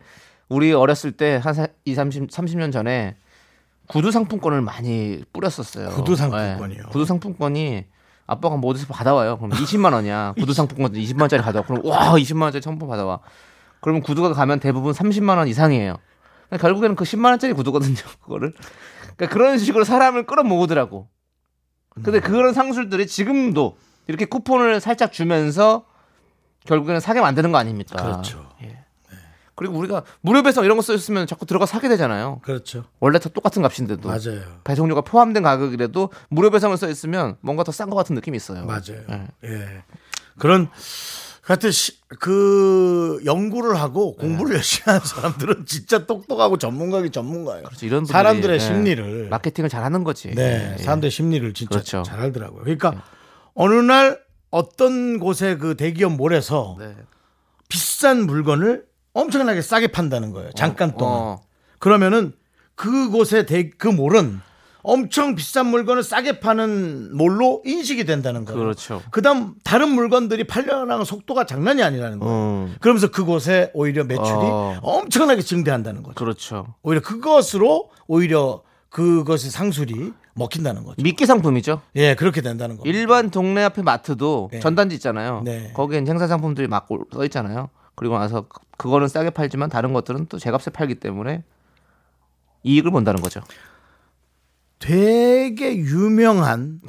우리 0.50 0.74
어렸을 0.74 1.14
때 1.14 1.38
한 1.38 1.68
2, 1.86 1.96
30, 1.96 2.30
30년 2.30 2.72
전에 2.74 3.16
구두 3.88 4.12
상품권을 4.12 4.62
많이 4.62 5.24
뿌렸었어요. 5.32 5.90
구두 5.92 6.16
상품권이요? 6.18 6.80
예. 6.80 6.92
구두 6.92 7.06
상품권이 7.06 7.86
아빠가 8.28 8.58
뭐 8.58 8.72
어디서 8.72 8.88
받아와요. 8.88 9.38
그럼 9.38 9.52
20만 9.52 9.94
원이야. 9.94 10.34
구두 10.38 10.54
상품권 10.54 10.92
20만 10.92 11.22
원짜리 11.22 11.42
가져와. 11.42 11.66
그럼 11.66 11.86
와 11.86 12.12
20만 12.14 12.44
원짜리 12.44 12.62
상품 12.62 12.90
받아와. 12.90 13.20
그러면 13.80 14.02
구두가 14.02 14.34
가면 14.34 14.60
대부분 14.60 14.94
30만 14.94 15.38
원 15.38 15.48
이상이에요. 15.48 15.96
그러니까 16.48 16.68
결국에는 16.68 16.96
그 16.96 17.06
10만 17.06 17.30
원짜리 17.30 17.54
구두거든요. 17.54 17.96
그거를. 18.22 18.54
그러니까 19.16 19.34
그런 19.34 19.58
식으로 19.58 19.86
사람을 19.86 20.26
끌어모으더라고. 20.26 21.08
근데 22.04 22.20
그런 22.20 22.54
상술들이 22.54 23.08
지금도 23.08 23.78
이렇게 24.08 24.26
쿠폰을 24.26 24.80
살짝 24.82 25.12
주면서 25.12 25.86
결국에는 26.66 27.00
사게 27.00 27.22
만드는 27.22 27.52
거 27.52 27.58
아닙니까? 27.58 27.96
그렇죠. 27.96 28.48
예. 28.62 28.86
그리고 29.58 29.76
우리가 29.78 30.04
무료 30.22 30.44
배송 30.44 30.64
이런 30.64 30.78
거 30.78 30.84
써있으면 30.84 31.26
자꾸 31.28 31.46
들어가 31.48 31.66
사게 31.66 31.90
되잖아요. 31.90 32.40
그렇죠. 32.44 32.86
원래 33.00 33.18
다 33.20 33.28
똑같은 33.28 33.62
값인데도 33.64 34.08
맞아요. 34.08 34.42
배송료가 34.64 35.02
포함된 35.02 35.42
가격이라도 35.44 36.12
무료 36.30 36.50
배송을 36.52 36.78
써 36.78 36.88
있으면 36.88 37.36
뭔가 37.42 37.64
더 37.64 37.72
싼 37.72 37.90
것 37.90 37.96
같은 37.96 38.14
느낌이 38.16 38.38
있어요. 38.38 38.66
맞아요. 38.66 39.02
예. 39.44 39.50
예. 39.50 39.84
그런 40.38 40.70
하여튼 41.42 41.72
시- 41.72 41.98
그 42.20 43.20
연구를 43.26 43.80
하고 43.80 44.16
공부를 44.18 44.56
열심히 44.58 44.84
하는 44.86 45.00
사람들은 45.06 45.66
진짜 45.66 46.06
똑똑하고 46.06 46.58
전문가기 46.58 47.10
전문가예요. 47.10 47.64
그렇죠. 47.64 47.86
이런 47.86 48.00
분들이, 48.02 48.14
사람들의 48.14 48.56
예. 48.56 48.60
심리를 48.60 49.30
마케팅을 49.30 49.70
잘하는 49.70 50.04
거지. 50.04 50.36
네, 50.36 50.76
예. 50.78 50.84
사람들의 50.84 51.10
심리를 51.10 51.54
진짜 51.54 51.70
그렇죠. 51.70 52.04
잘 52.04 52.20
알더라고요. 52.20 52.62
그러니까 52.64 53.02
어느 53.56 53.74
날 53.74 54.20
어떤 54.52 55.20
곳에 55.20 55.58
그 55.58 55.76
대기업 55.76 56.14
몰에서 56.14 56.76
네. 56.80 56.96
비싼 57.70 58.26
물건을 58.26 58.86
엄청나게 59.22 59.62
싸게 59.62 59.88
판다는 59.88 60.32
거예요. 60.32 60.52
잠깐 60.56 60.96
동안. 60.96 61.14
어. 61.20 61.42
그러면은 61.80 62.34
그곳의 62.76 63.46
대, 63.48 63.70
그 63.72 63.88
몰은 63.88 64.40
엄청 64.84 65.36
비싼 65.36 65.66
물건을 65.68 66.04
싸게 66.04 66.40
파는 66.40 67.16
몰로 67.18 67.62
인식이 67.66 68.06
된다는 68.06 68.46
거예요. 68.46 68.60
그렇죠. 68.60 69.02
그다음 69.12 69.56
다른 69.64 69.90
물건들이 69.90 70.46
팔려나가는 70.46 71.04
속도가 71.04 71.46
장난이 71.46 71.84
아니라는 71.84 72.20
거예요. 72.20 72.34
음. 72.36 72.76
그러면서 72.80 73.10
그곳에 73.10 73.72
오히려 73.74 74.04
매출이 74.06 74.28
어. 74.30 74.78
엄청나게 74.82 75.42
증대한다는 75.42 76.04
거죠. 76.04 76.16
그렇죠. 76.16 76.76
오히려 76.84 77.02
그것으로 77.02 77.90
오히려 78.08 78.62
그것이 78.90 79.50
상술이 79.50 80.14
먹힌다는 80.36 80.84
거죠. 80.84 80.96
미끼 81.04 81.26
상품이죠. 81.26 81.82
예, 81.96 82.14
그렇게 82.16 82.42
된다는 82.42 82.78
거. 82.78 82.84
일반 82.86 83.30
동네 83.32 83.64
앞에 83.64 83.82
마트도 83.82 84.50
네. 84.54 84.60
전단지 84.60 84.96
있잖아요. 84.96 85.42
네. 85.44 85.72
거기엔 85.74 86.08
행사 86.08 86.28
상품들이 86.28 86.68
막 86.68 86.88
써 87.14 87.26
있잖아요. 87.26 87.70
그리고 87.98 88.18
나서 88.18 88.44
그- 88.48 88.62
그거는 88.78 89.08
싸게 89.10 89.32
팔지만 89.32 89.70
다른 89.70 89.92
것들은 89.92 90.28
또 90.28 90.38
제값에 90.40 90.70
팔기 90.72 90.96
때문에 90.96 91.44
이익을 92.64 92.92
본다는 92.92 93.22
거죠. 93.22 93.42
되게 94.80 95.76
유명한 95.78 96.80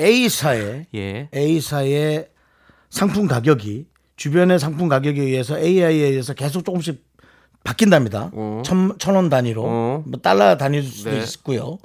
A사의 0.00 0.86
예. 0.94 1.28
A사의 1.34 2.28
상품 2.88 3.26
가격이 3.26 3.88
주변의 4.16 4.58
상품 4.60 4.88
가격에 4.88 5.20
의해서 5.20 5.58
AI에 5.58 5.88
의해서 6.06 6.32
계속 6.34 6.64
조금씩 6.64 7.04
바뀐답니다. 7.64 8.30
어. 8.32 8.62
천, 8.64 8.96
천원 8.98 9.28
단위로 9.28 9.62
어. 9.66 10.04
뭐 10.06 10.20
달러 10.20 10.56
단위일 10.56 10.84
수도 10.84 11.10
네. 11.10 11.18
있고요. 11.24 11.78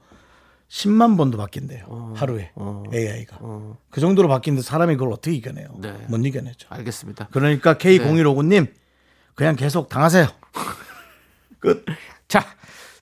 10만 0.69 1.17
번도 1.17 1.37
바뀐대요. 1.37 2.13
하루에 2.15 2.51
AI가. 2.93 3.39
그 3.89 4.01
정도로 4.01 4.27
바뀌는데 4.27 4.63
사람이 4.63 4.95
그걸 4.95 5.13
어떻게 5.13 5.35
이겨내요? 5.35 5.75
네. 5.79 5.93
못 6.09 6.17
이겨내죠. 6.25 6.67
알겠습니다. 6.69 7.29
그러니까 7.31 7.75
K0159님 7.75 8.71
그냥 9.35 9.55
계속 9.55 9.87
당하세요. 9.89 10.27
끝. 11.59 11.85
자, 12.27 12.45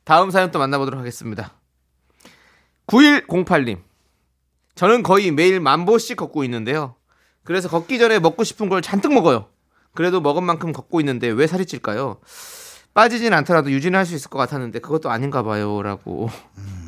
다음 0.03 0.29
사연 0.31 0.51
또 0.51 0.59
만나보도록 0.59 0.99
하겠습니다. 0.99 1.53
9108님. 2.87 3.81
저는 4.75 5.03
거의 5.03 5.31
매일 5.31 5.59
만 5.59 5.85
보씩 5.85 6.17
걷고 6.17 6.43
있는데요. 6.43 6.95
그래서 7.43 7.69
걷기 7.69 7.97
전에 7.97 8.19
먹고 8.19 8.43
싶은 8.43 8.69
걸 8.69 8.81
잔뜩 8.81 9.13
먹어요. 9.13 9.47
그래도 9.93 10.19
먹은 10.21 10.43
만큼 10.43 10.73
걷고 10.73 10.99
있는데 10.99 11.29
왜 11.29 11.47
살이 11.47 11.65
찔까요? 11.65 12.19
빠지진 12.93 13.33
않더라도 13.33 13.71
유지는 13.71 13.97
할 13.97 14.05
수 14.05 14.13
있을 14.15 14.29
것 14.29 14.37
같았는데 14.37 14.79
그것도 14.79 15.09
아닌가 15.09 15.41
봐요라고. 15.43 16.29
아, 16.29 16.84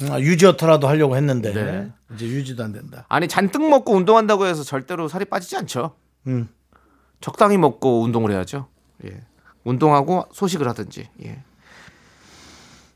유지어터라도 0.00 0.88
하려고 0.88 1.16
했는데 1.16 1.52
네. 1.52 1.92
이제 2.14 2.26
유지도 2.26 2.64
안 2.64 2.72
된다. 2.72 3.06
아니 3.08 3.28
잔뜩 3.28 3.68
먹고 3.68 3.92
운동한다고 3.94 4.46
해서 4.46 4.62
절대로 4.64 5.08
살이 5.08 5.24
빠지지 5.24 5.56
않죠. 5.56 5.94
음. 6.26 6.48
적당히 7.20 7.56
먹고 7.56 8.02
운동을 8.02 8.32
해야죠. 8.32 8.66
예. 9.04 9.20
운동하고 9.64 10.26
소식을 10.32 10.68
하든지. 10.68 11.08
예. 11.24 11.42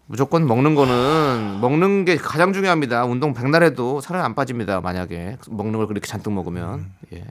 무조건 0.06 0.46
먹는 0.46 0.74
거는 0.74 1.58
먹는 1.60 2.04
게 2.04 2.16
가장 2.16 2.52
중요합니다. 2.52 3.04
운동 3.04 3.34
백날 3.34 3.62
해도 3.62 4.00
살은 4.00 4.20
안 4.22 4.34
빠집니다. 4.34 4.80
만약에 4.80 5.36
먹는 5.50 5.78
걸 5.78 5.86
그렇게 5.86 6.06
잔뜩 6.06 6.32
먹으면. 6.32 6.90
예. 7.12 7.24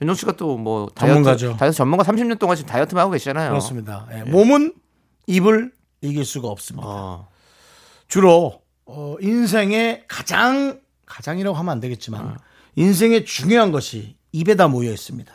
윤정 0.00 0.14
씨가 0.16 0.32
또 0.32 0.56
뭐 0.56 0.88
다이어트 0.94 1.14
전문가죠. 1.14 1.56
다이어트 1.56 1.76
전문가 1.76 2.02
30년 2.04 2.38
동안 2.38 2.56
지금 2.56 2.68
다이어트만 2.68 3.02
하고 3.02 3.12
계시잖아요. 3.12 3.50
그렇습니다. 3.50 4.06
예. 4.12 4.22
몸은 4.30 4.74
입을 5.26 5.72
이길 6.00 6.24
수가 6.24 6.48
없습니다. 6.48 6.86
어. 6.88 7.28
주로 8.08 8.60
어, 8.86 9.16
인생의 9.20 10.04
가장 10.08 10.80
가장이라고 11.06 11.56
하면 11.56 11.72
안 11.72 11.80
되겠지만 11.80 12.36
인생의 12.76 13.24
중요한 13.24 13.72
것이 13.72 14.16
입에다 14.32 14.68
모여 14.68 14.90
있습니다. 14.92 15.32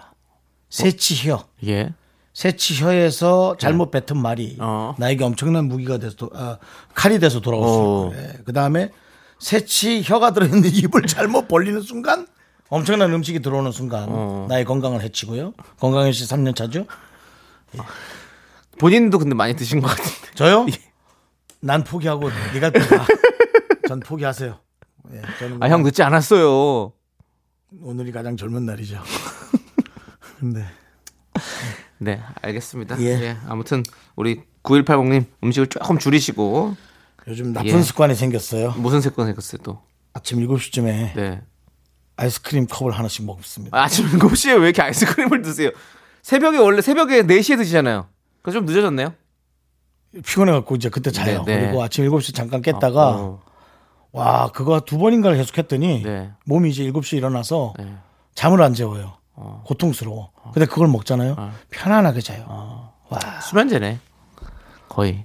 새치혀. 0.70 1.46
예. 1.68 1.94
새치혀에서 2.34 3.58
잘못 3.60 3.92
뱉은 3.92 4.22
말이 4.22 4.56
어. 4.60 4.96
나에게 4.98 5.24
엄청난 5.24 5.66
무기가 5.66 5.98
돼서 5.98 6.16
도- 6.16 6.30
아, 6.34 6.58
칼이 6.94 7.20
돼서 7.20 7.40
돌아올 7.42 7.64
수 7.68 7.70
어. 7.74 8.12
있고 8.14 8.44
그 8.46 8.54
다음에 8.54 8.92
새치혀가 9.40 10.32
들어있는 10.32 10.64
입을 10.66 11.04
잘못 11.08 11.48
벌리는 11.48 11.82
순간 11.82 12.28
엄청난 12.70 13.12
음식이 13.14 13.40
들어오는 13.42 13.72
순간 13.72 14.06
어. 14.10 14.46
나의 14.48 14.64
건강을 14.66 15.02
해치고요. 15.02 15.54
건강현 15.80 16.12
씨 16.14 16.26
3년 16.26 16.56
차죠? 16.56 16.86
본인도 18.80 19.18
근데 19.20 19.36
많이 19.36 19.56
드신 19.56 19.82
것 19.82 19.88
같은데. 19.88 20.32
저요? 20.36 20.66
예. 20.72 20.74
난 21.62 21.84
포기하고 21.84 22.30
네가 22.54 22.72
가. 22.72 23.06
전 23.90 24.00
포기하세요. 24.02 24.56
예, 25.14 25.22
저는 25.40 25.64
아, 25.64 25.68
형 25.68 25.82
늦지 25.82 26.04
않았어요. 26.04 26.94
오늘이 27.82 28.12
가장 28.12 28.38
젊은 28.38 28.64
날이죠. 28.64 29.02
근데 30.40 30.64
네, 31.98 32.22
알겠습니다. 32.40 33.02
예. 33.02 33.06
예. 33.06 33.38
아무튼 33.48 33.82
우리 34.16 34.44
9180님 34.62 35.26
음식을 35.44 35.68
조금 35.68 35.98
줄이시고 35.98 36.78
요즘 37.30 37.52
나쁜 37.52 37.68
예. 37.68 37.82
습관이 37.82 38.14
생겼어요. 38.14 38.76
무슨 38.78 39.02
색깔 39.02 39.26
생겼어요 39.26 39.60
또? 39.64 39.82
아침 40.14 40.38
7시쯤에 40.48 41.16
네. 41.16 41.42
아이스크림 42.18 42.68
컵을 42.68 42.92
하나씩 42.92 43.26
먹습니다. 43.26 43.76
아, 43.76 43.86
아침 43.86 44.06
7시에 44.06 44.60
왜 44.60 44.66
이렇게 44.66 44.84
아이스크림을 44.84 45.42
드세요? 45.42 45.72
새벽에 46.22 46.60
원래 46.60 46.84
새벽에 46.84 47.24
4시에 47.24 47.58
드시잖아요. 47.58 48.08
그래서 48.44 48.60
좀 48.60 48.68
늦어졌네요. 48.68 49.16
피곤해 50.24 50.52
갖고 50.52 50.76
이제 50.76 50.90
그때 50.90 51.10
자요. 51.10 51.44
네, 51.44 51.56
네. 51.56 51.66
그리고 51.66 51.82
아침 51.82 52.08
7시 52.08 52.36
잠깐 52.36 52.62
깼다가 52.62 53.16
어, 53.16 53.49
와 54.12 54.52
그거 54.52 54.80
두 54.82 54.98
번인가를 54.98 55.38
계속 55.38 55.58
했더니 55.58 56.04
네. 56.04 56.32
몸이 56.46 56.70
이제 56.70 56.84
7시에 56.84 57.18
일어나서 57.18 57.74
네. 57.78 57.96
잠을 58.36 58.62
안 58.62 58.74
재워요. 58.74 59.14
고통스러워. 59.66 60.32
근데 60.54 60.66
그걸 60.66 60.88
먹잖아요. 60.90 61.36
어. 61.38 61.54
편안하게 61.70 62.20
자요. 62.22 62.92
와 63.10 63.20
수면제네. 63.42 64.00
거의. 64.90 65.24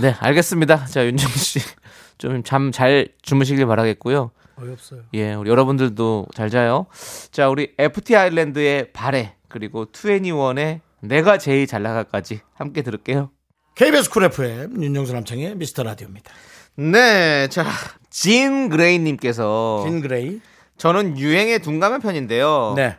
네, 0.00 0.14
알겠습니다. 0.18 0.86
자, 0.86 1.04
윤정 1.04 1.28
씨. 1.30 1.58
좀 2.18 2.42
잠 2.44 2.72
잘 2.72 3.08
주무시길 3.22 3.66
바라겠고요. 3.66 4.30
어이없어요. 4.58 5.02
예, 5.12 5.34
우리 5.34 5.50
여러분들도 5.50 6.28
잘 6.34 6.48
자요. 6.48 6.86
자, 7.30 7.48
우리 7.50 7.74
FT 7.76 8.16
아일랜드의 8.16 8.92
바래 8.92 9.34
그리고 9.48 9.84
2NE1의 9.86 10.80
내가 11.00 11.36
제일 11.36 11.66
잘 11.66 11.82
나가까지 11.82 12.40
함께 12.54 12.80
들을게요. 12.82 13.30
KBS 13.74 14.08
쿨 14.08 14.24
FM 14.24 14.82
윤정수 14.82 15.12
남창희의 15.12 15.56
미스터 15.56 15.82
라디오입니다. 15.82 16.32
네, 16.76 17.48
자, 17.48 17.64
진 18.10 18.68
그레이님께서 18.68 19.84
진 19.86 20.00
그레이. 20.00 20.40
저는 20.76 21.18
유행에 21.18 21.58
둔감한 21.58 22.00
편인데요. 22.00 22.74
네. 22.76 22.98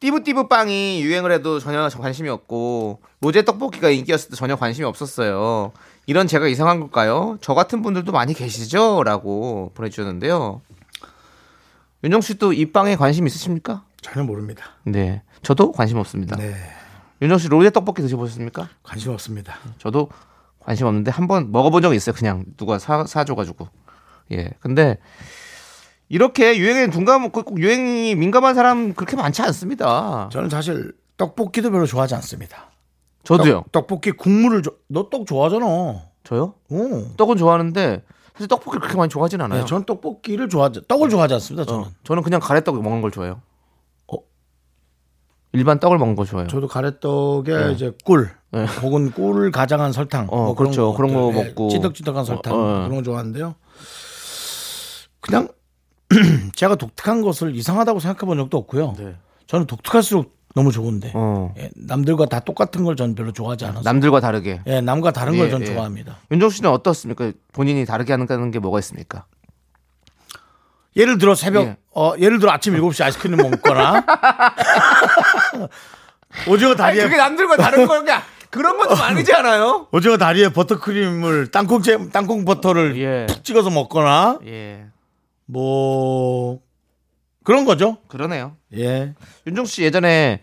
띠부띠부 0.00 0.48
빵이 0.48 1.02
유행을 1.02 1.30
해도 1.30 1.60
전혀 1.60 1.88
관심이 1.88 2.28
없고 2.28 3.00
로제 3.20 3.44
떡볶이가 3.44 3.90
인기였을 3.90 4.30
때 4.30 4.36
전혀 4.36 4.56
관심이 4.56 4.86
없었어요. 4.86 5.72
이런 6.06 6.26
제가 6.26 6.48
이상한 6.48 6.80
걸까요? 6.80 7.38
저 7.42 7.54
같은 7.54 7.82
분들도 7.82 8.10
많이 8.10 8.34
계시죠? 8.34 9.02
라고 9.04 9.70
보내주셨는데요. 9.74 10.62
윤정 12.02 12.22
씨도 12.22 12.54
이 12.54 12.72
빵에 12.72 12.96
관심 12.96 13.26
있으십니까? 13.26 13.84
전혀 14.00 14.24
모릅니다. 14.24 14.64
네. 14.84 15.22
저도 15.42 15.70
관심 15.72 15.98
없습니다. 15.98 16.36
네. 16.36 16.54
윤정 17.20 17.38
씨 17.38 17.48
로제 17.48 17.70
떡볶이 17.70 18.00
드셔보셨습니까? 18.00 18.70
관심 18.82 19.12
없습니다. 19.12 19.58
저도 19.78 20.08
관심 20.60 20.86
없는데 20.86 21.10
한 21.10 21.26
번 21.26 21.50
먹어본 21.52 21.82
적이 21.82 21.96
있어요. 21.96 22.14
그냥 22.14 22.44
누가 22.56 22.78
사, 22.78 23.04
사줘가지고. 23.04 23.68
예. 24.32 24.50
근데 24.60 24.98
이렇게 26.08 26.56
유행에 26.58 26.88
둔감, 26.90 27.30
꼭 27.30 27.58
유행이 27.58 28.14
민감한 28.14 28.54
사람 28.54 28.94
그렇게 28.94 29.16
많지 29.16 29.42
않습니다. 29.42 30.28
저는 30.32 30.48
사실 30.50 30.92
떡볶이도 31.16 31.70
별로 31.70 31.86
좋아하지 31.86 32.14
않습니다. 32.16 32.70
저도요. 33.24 33.64
떡, 33.70 33.72
떡볶이 33.72 34.12
국물을 34.12 34.62
너떡 34.88 35.26
좋아하잖아. 35.26 35.66
저요? 36.24 36.54
오. 36.70 37.16
떡은 37.16 37.36
좋아하는데 37.36 38.02
사실 38.34 38.48
떡볶이를 38.48 38.80
그렇게 38.80 38.96
많이 38.96 39.08
좋아하진 39.08 39.40
않아요. 39.42 39.60
네, 39.60 39.66
전 39.66 39.84
떡볶이를 39.84 40.48
좋아하지 40.48 40.82
떡을 40.88 41.10
좋아하지 41.10 41.34
않습니다. 41.34 41.64
저는. 41.64 41.84
어, 41.84 41.90
저는 42.04 42.22
그냥 42.22 42.40
가래떡 42.40 42.80
먹는 42.82 43.02
걸 43.02 43.10
좋아해요. 43.10 43.40
어? 44.12 44.16
일반 45.52 45.78
떡을 45.78 45.98
먹는 45.98 46.16
거 46.16 46.24
좋아해요. 46.24 46.48
저도 46.48 46.66
가래떡에 46.68 47.72
이제 47.72 47.92
꿀 48.04 48.30
네. 48.52 48.64
혹은 48.82 49.12
꿀을 49.12 49.50
가장한 49.52 49.92
설탕 49.92 50.26
어, 50.30 50.46
뭐 50.46 50.54
그렇죠. 50.54 50.92
그런 50.94 51.12
거 51.12 51.26
것들, 51.26 51.40
예, 51.40 51.44
먹고. 51.48 51.68
찌덕찌덕한 51.70 52.24
설탕 52.24 52.52
어, 52.52 52.56
어. 52.56 52.74
그런 52.84 52.96
거 52.96 53.02
좋아하는데요. 53.02 53.54
그냥 55.20 55.48
제가 56.56 56.74
독특한 56.74 57.22
것을 57.22 57.54
이상하다고 57.54 58.00
생각해 58.00 58.26
본 58.26 58.38
적도 58.38 58.58
없고요. 58.58 58.94
네. 58.98 59.14
저는 59.46 59.66
독특할수록 59.66 60.36
너무 60.56 60.72
좋은데 60.72 61.12
어. 61.14 61.54
예, 61.58 61.70
남들과 61.76 62.26
다 62.26 62.40
똑같은 62.40 62.82
걸전 62.82 63.14
별로 63.14 63.32
좋아하지 63.32 63.66
않아서 63.66 63.82
남들과 63.84 64.18
다르게. 64.18 64.62
예, 64.66 64.80
남과 64.80 65.12
다른 65.12 65.36
걸 65.36 65.46
예, 65.46 65.50
전 65.50 65.62
예. 65.62 65.66
좋아합니다. 65.66 66.16
윤정 66.32 66.50
씨는 66.50 66.70
어떻습니까? 66.70 67.30
본인이 67.52 67.84
다르게 67.84 68.12
하는 68.12 68.50
게 68.50 68.58
뭐가 68.58 68.80
있습니까? 68.80 69.26
예를 70.96 71.18
들어 71.18 71.36
새벽 71.36 71.66
예. 71.66 71.76
어 71.94 72.14
예를 72.18 72.40
들어 72.40 72.50
아침 72.50 72.74
7시 72.74 73.04
아이스크림 73.04 73.36
먹거나 73.36 74.04
오징어 76.48 76.74
다리에 76.74 77.04
그게 77.04 77.16
남들과 77.16 77.56
다른 77.56 77.86
거냐? 77.86 78.20
그런 78.50 78.76
건 78.78 78.88
좀 78.88 78.98
아니지 79.00 79.32
않아요? 79.32 79.86
오징어 79.92 80.16
다리에 80.16 80.48
버터크림을 80.50 81.50
땅콩 81.50 81.82
땅콩 82.12 82.44
버터를 82.44 82.96
예. 82.98 83.26
푹 83.26 83.44
찍어서 83.44 83.70
먹거나 83.70 84.38
예. 84.46 84.86
뭐 85.46 86.60
그런 87.44 87.64
거죠. 87.64 87.98
그러네요. 88.08 88.56
예. 88.76 89.14
윤정 89.46 89.64
씨 89.66 89.82
예전에 89.82 90.40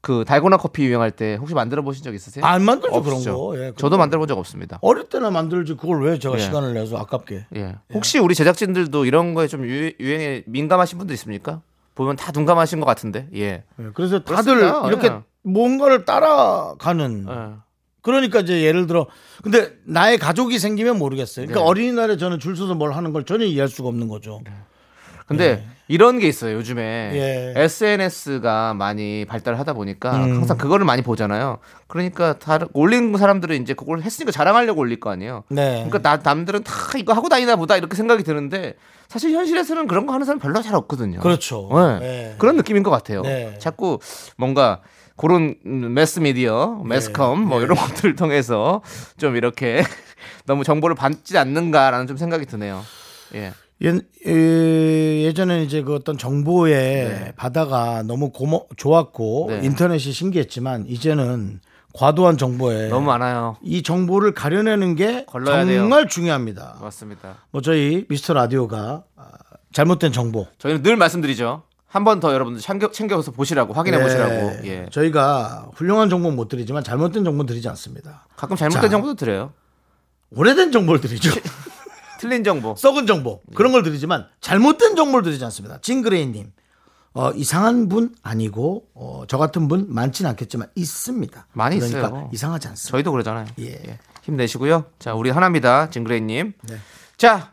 그 0.00 0.24
달고나 0.26 0.56
커피 0.56 0.84
유행할 0.84 1.12
때 1.12 1.36
혹시 1.36 1.54
만들어 1.54 1.82
보신 1.82 2.02
적 2.02 2.12
있으세요? 2.14 2.44
안 2.44 2.62
만들죠 2.64 2.94
없으시죠? 2.94 3.30
그런 3.36 3.36
거. 3.38 3.54
예, 3.56 3.58
그런 3.70 3.76
저도 3.76 3.90
거. 3.90 3.98
만들어 3.98 4.18
본 4.18 4.26
적 4.28 4.38
없습니다. 4.38 4.78
어릴 4.82 5.08
때나 5.08 5.30
만들지 5.30 5.74
그걸 5.74 6.02
왜 6.02 6.18
제가 6.18 6.34
예. 6.36 6.40
시간을 6.40 6.74
내서 6.74 6.96
아깝게. 6.98 7.46
예. 7.56 7.76
혹시 7.94 8.18
우리 8.18 8.34
제작진들도 8.34 9.04
이런 9.04 9.34
거에 9.34 9.46
좀 9.46 9.64
유, 9.64 9.92
유행에 10.00 10.42
민감하신 10.46 10.98
분들 10.98 11.14
있습니까? 11.14 11.60
보면 11.94 12.16
다 12.16 12.32
둔감하신 12.32 12.80
것 12.80 12.86
같은데. 12.86 13.28
예. 13.36 13.64
예, 13.78 13.84
그래서 13.94 14.24
다들 14.24 14.56
그렇습니다. 14.56 14.88
이렇게 14.88 15.06
예. 15.08 15.20
뭔가를 15.42 16.04
따라가는. 16.04 17.26
예. 17.28 17.62
그러니까 18.00 18.40
이제 18.40 18.62
예를 18.62 18.86
들어 18.86 19.06
근데 19.42 19.72
나의 19.84 20.18
가족이 20.18 20.58
생기면 20.58 20.98
모르겠어요. 20.98 21.46
그러니까 21.46 21.60
네. 21.60 21.66
어린이날에 21.66 22.16
저는 22.16 22.40
줄 22.40 22.56
서서 22.56 22.74
뭘 22.74 22.92
하는 22.92 23.12
걸 23.12 23.24
전혀 23.24 23.44
이해할 23.44 23.68
수가 23.68 23.88
없는 23.88 24.08
거죠. 24.08 24.40
근데 25.26 25.64
이런 25.88 26.18
게 26.18 26.26
있어요. 26.26 26.56
요즘에 26.56 27.10
예. 27.14 27.54
SNS가 27.56 28.74
많이 28.74 29.24
발달을 29.24 29.58
하다 29.58 29.72
보니까 29.74 30.16
음. 30.16 30.36
항상 30.36 30.58
그거를 30.58 30.84
많이 30.84 31.02
보잖아요. 31.02 31.58
그러니까 31.86 32.38
다른 32.38 32.66
올린 32.72 33.16
사람들은 33.16 33.62
이제 33.62 33.72
그걸 33.72 34.02
했으니까 34.02 34.32
자랑하려고 34.32 34.80
올릴 34.80 35.00
거 35.00 35.10
아니에요. 35.10 35.44
네. 35.48 35.86
그러니까 35.88 35.98
나 36.00 36.20
남들은 36.22 36.64
다 36.64 36.72
이거 36.98 37.12
하고 37.12 37.28
다니나 37.28 37.56
보다 37.56 37.76
이렇게 37.76 37.96
생각이 37.96 38.24
드는데 38.24 38.74
사실 39.08 39.32
현실에서는 39.32 39.86
그런 39.86 40.06
거 40.06 40.12
하는 40.12 40.24
사람 40.24 40.38
별로 40.38 40.60
잘 40.62 40.74
없거든요. 40.74 41.20
그렇죠. 41.20 41.68
네. 41.72 41.98
네. 41.98 42.34
그런 42.38 42.56
느낌인 42.56 42.82
것 42.82 42.90
같아요. 42.90 43.22
네. 43.22 43.56
자꾸 43.58 43.98
뭔가 44.36 44.80
그런 45.16 45.54
음, 45.66 45.94
매스 45.94 46.20
미디어, 46.20 46.82
매스컴 46.84 47.40
뭐 47.40 47.58
네. 47.58 47.64
이런 47.64 47.76
것들을 47.76 48.16
통해서 48.16 48.82
좀 49.18 49.36
이렇게 49.36 49.82
너무 50.46 50.64
정보를 50.64 50.96
받지 50.96 51.38
않는가라는 51.38 52.06
좀 52.06 52.16
생각이 52.16 52.46
드네요. 52.46 52.82
예. 53.34 53.52
예, 53.84 53.98
예, 54.26 55.24
예전에 55.24 55.62
이제 55.64 55.82
그 55.82 55.94
어떤 55.94 56.16
정보의 56.16 56.76
네. 57.08 57.32
바다가 57.36 58.02
너무 58.04 58.30
고모, 58.30 58.68
좋았고 58.76 59.46
네. 59.50 59.60
인터넷이 59.64 60.12
신기했지만 60.12 60.86
이제는 60.86 61.60
과도한 61.92 62.38
정보에 62.38 62.88
너무 62.88 63.06
많아요. 63.06 63.56
이 63.60 63.82
정보를 63.82 64.34
가려내는 64.34 64.94
게 64.94 65.24
걸러야 65.26 65.64
돼요. 65.64 65.80
정말 65.80 66.08
중요합니다. 66.08 66.78
맞습니다. 66.80 67.38
뭐 67.50 67.60
저희 67.60 68.06
미스터 68.08 68.34
라디오가 68.34 69.02
아, 69.16 69.24
잘못된 69.72 70.12
정보 70.12 70.46
저희는 70.58 70.82
늘 70.82 70.96
말씀드리죠. 70.96 71.64
한 71.92 72.04
번 72.04 72.20
더 72.20 72.32
여러분들 72.32 72.60
챙겨, 72.62 72.90
챙겨서 72.90 73.30
보시라고 73.32 73.74
확인해 73.74 73.98
네, 73.98 74.02
보시라고. 74.04 74.34
예. 74.66 74.86
저희가 74.90 75.68
훌륭한 75.74 76.08
정보 76.08 76.30
못 76.30 76.48
드리지만 76.48 76.82
잘못된 76.82 77.22
정보 77.22 77.44
드리지 77.44 77.68
않습니다. 77.68 78.26
가끔 78.36 78.56
잘못된 78.56 78.82
자. 78.82 78.88
정보도 78.88 79.14
드려요. 79.14 79.52
오래된 80.34 80.72
정보를 80.72 81.00
드리죠. 81.02 81.30
틀린 82.18 82.44
정보. 82.44 82.74
썩은 82.76 83.06
정보 83.06 83.40
그런 83.54 83.72
걸 83.72 83.82
드리지만 83.82 84.26
잘못된 84.40 84.96
정보를 84.96 85.22
드리지 85.24 85.44
않습니다. 85.44 85.78
징그레이님 85.82 86.52
어, 87.14 87.30
이상한 87.32 87.88
분 87.90 88.14
아니고 88.22 88.86
어, 88.94 89.24
저 89.28 89.36
같은 89.36 89.68
분 89.68 89.86
많지는 89.90 90.30
않겠지만 90.30 90.68
있습니다. 90.74 91.46
많이 91.52 91.78
그러니까 91.78 92.06
있어요. 92.08 92.30
이상하지 92.32 92.68
않습니다. 92.68 92.90
저희도 92.90 93.12
그러잖아요. 93.12 93.46
예. 93.60 93.98
힘내시고요. 94.22 94.86
자, 94.98 95.12
우리 95.14 95.28
하나입니다. 95.28 95.90
징그레이님. 95.90 96.52
네. 96.62 96.76
자, 97.18 97.52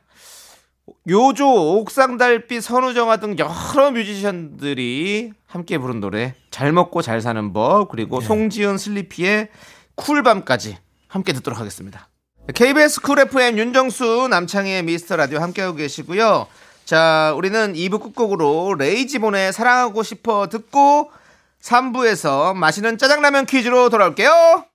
요조, 1.08 1.78
옥상달빛, 1.80 2.62
선우정아 2.62 3.17
등 3.17 3.36
여러 3.38 3.91
뮤지션들이 3.91 5.32
함께 5.47 5.78
부른 5.78 5.99
노래 5.99 6.36
잘 6.52 6.71
먹고 6.71 7.02
잘 7.02 7.21
사는 7.21 7.54
법 7.54 7.80
네. 7.80 7.86
그리고 7.91 8.21
송지은 8.21 8.78
슬리피의 8.78 9.49
쿨밤까지 9.95 10.78
함께 11.08 11.34
듣도록 11.34 11.60
하겠습니다. 11.60 12.10
KBS 12.54 13.02
쿨 13.02 13.19
FM 13.19 13.58
윤정수 13.58 14.28
남창희의 14.30 14.84
미스터 14.84 15.15
라디오 15.15 15.39
함께하고 15.39 15.75
계시고요. 15.75 16.47
자, 16.86 17.34
우리는 17.36 17.73
2부 17.73 18.02
끝곡으로 18.02 18.75
레이지본의 18.75 19.54
사랑하고 19.54 20.02
싶어 20.02 20.47
듣고 20.49 21.12
3부에서 21.62 22.56
맛있는 22.56 22.97
짜장라면 22.97 23.45
퀴즈로 23.45 23.89
돌아올게요. 23.89 24.65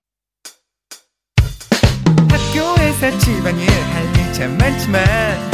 학교에서 2.31 3.18
집안일 3.18 3.68
할일참 3.68 4.57
많지만 4.59 5.54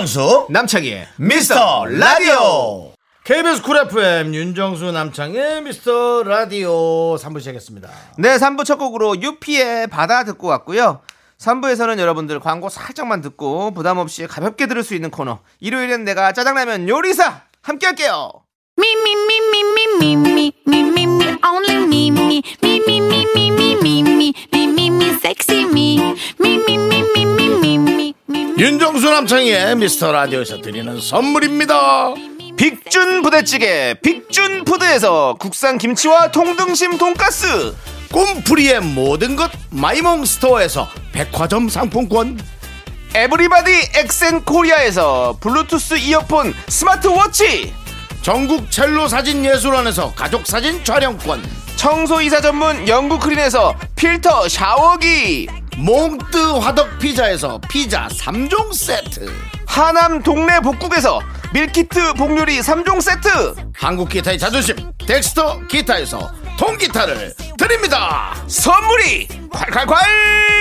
윤정수 0.00 0.46
남창희의 0.48 1.08
미스터 1.16 1.84
라디오 1.84 2.92
KBS 3.22 3.60
쿨 3.60 3.76
FM 3.76 4.34
윤정수 4.34 4.92
남창희의 4.92 5.60
미스터 5.60 6.22
라디오 6.22 7.16
3부 7.16 7.40
시작했습니다. 7.40 7.90
네, 8.16 8.38
3부 8.38 8.64
첫 8.64 8.78
곡으로 8.78 9.20
유피의 9.20 9.88
바다 9.88 10.24
듣고 10.24 10.46
왔고요. 10.46 11.02
3부에서는 11.38 11.98
여러분들 11.98 12.40
광고 12.40 12.70
살짝만 12.70 13.20
듣고 13.20 13.72
부담 13.72 13.98
없이 13.98 14.26
가볍게 14.26 14.66
들을 14.66 14.82
수 14.82 14.94
있는 14.94 15.10
코너. 15.10 15.40
일요일엔 15.60 16.04
내가 16.04 16.32
짜장라면 16.32 16.88
요리사 16.88 17.42
함께 17.60 17.86
할게요. 17.86 18.32
Me, 18.78 18.86
only 21.44 21.76
me, 21.84 22.10
me, 25.00 25.06
me, 25.06 25.12
me, 25.12 25.18
sexy 25.18 25.64
me, 25.64 25.96
me, 26.38 26.58
me, 26.58 26.76
me, 26.76 27.02
me, 27.02 27.24
me, 27.24 27.44
me, 27.44 27.78
me, 27.78 27.78
me, 27.78 28.14
me. 28.28 28.54
윤정수 28.58 29.10
남창희의 29.10 29.76
미스터 29.76 30.12
라디오에서 30.12 30.60
드리는 30.60 31.00
선물입니다. 31.00 32.14
빅준 32.56 33.22
부대찌개 33.22 33.94
빅준 34.02 34.64
푸드에서 34.64 35.36
국산 35.40 35.78
김치와 35.78 36.30
통등심 36.30 36.98
돈가스. 36.98 37.74
꿈풀이의 38.12 38.80
모든 38.80 39.36
것 39.36 39.50
마이몽 39.70 40.24
스토어에서 40.26 40.88
백화점 41.12 41.68
상품권. 41.68 42.38
에브리바디 43.14 43.72
엑센 43.96 44.44
코리아에서 44.44 45.38
블루투스 45.40 45.94
이어폰 45.98 46.54
스마트워치. 46.68 47.72
전국 48.22 48.70
첼로 48.70 49.08
사진 49.08 49.44
예술원에서 49.44 50.12
가족 50.14 50.46
사진 50.46 50.84
촬영권 50.84 51.42
청소이사 51.80 52.42
전문 52.42 52.86
영국 52.86 53.20
크린에서 53.20 53.74
필터 53.96 54.50
샤워기. 54.50 55.48
몽뜨 55.78 56.58
화덕 56.58 56.98
피자에서 56.98 57.58
피자 57.70 58.06
3종 58.08 58.74
세트. 58.74 59.32
하남 59.66 60.22
동네 60.22 60.60
복국에서 60.60 61.22
밀키트 61.54 62.12
복요리 62.18 62.60
3종 62.60 63.00
세트. 63.00 63.54
한국 63.74 64.10
기타의 64.10 64.38
자존심 64.38 64.76
덱스터 65.06 65.66
기타에서 65.68 66.30
통기타를 66.58 67.34
드립니다. 67.56 68.34
선물이 68.46 69.28
콸콸콸 69.50 70.59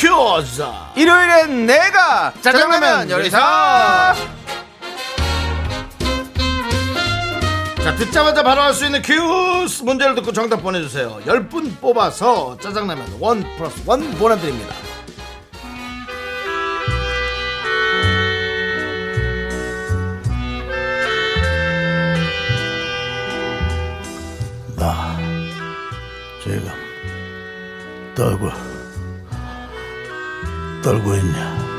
퀴즈 0.00 0.62
일요일엔 0.96 1.66
내가 1.66 2.32
짜장라면 2.40 3.10
요리사. 3.10 4.14
자 7.84 7.94
듣자마자 7.96 8.42
바로 8.42 8.62
할 8.62 8.72
수 8.72 8.86
있는 8.86 9.02
퀴즈 9.02 9.82
문제를 9.82 10.14
듣고 10.14 10.32
정답 10.32 10.62
보내주세요. 10.62 11.20
10분 11.26 11.80
뽑아서 11.82 12.56
짜장라면 12.62 13.18
원 13.20 13.44
플러스 13.58 13.82
원 13.84 14.10
보내드립니다. 14.12 14.74
나 24.76 25.16
지금 26.42 26.62
떨고 28.14 28.69
떨고 30.82 31.14
있냐 31.16 31.70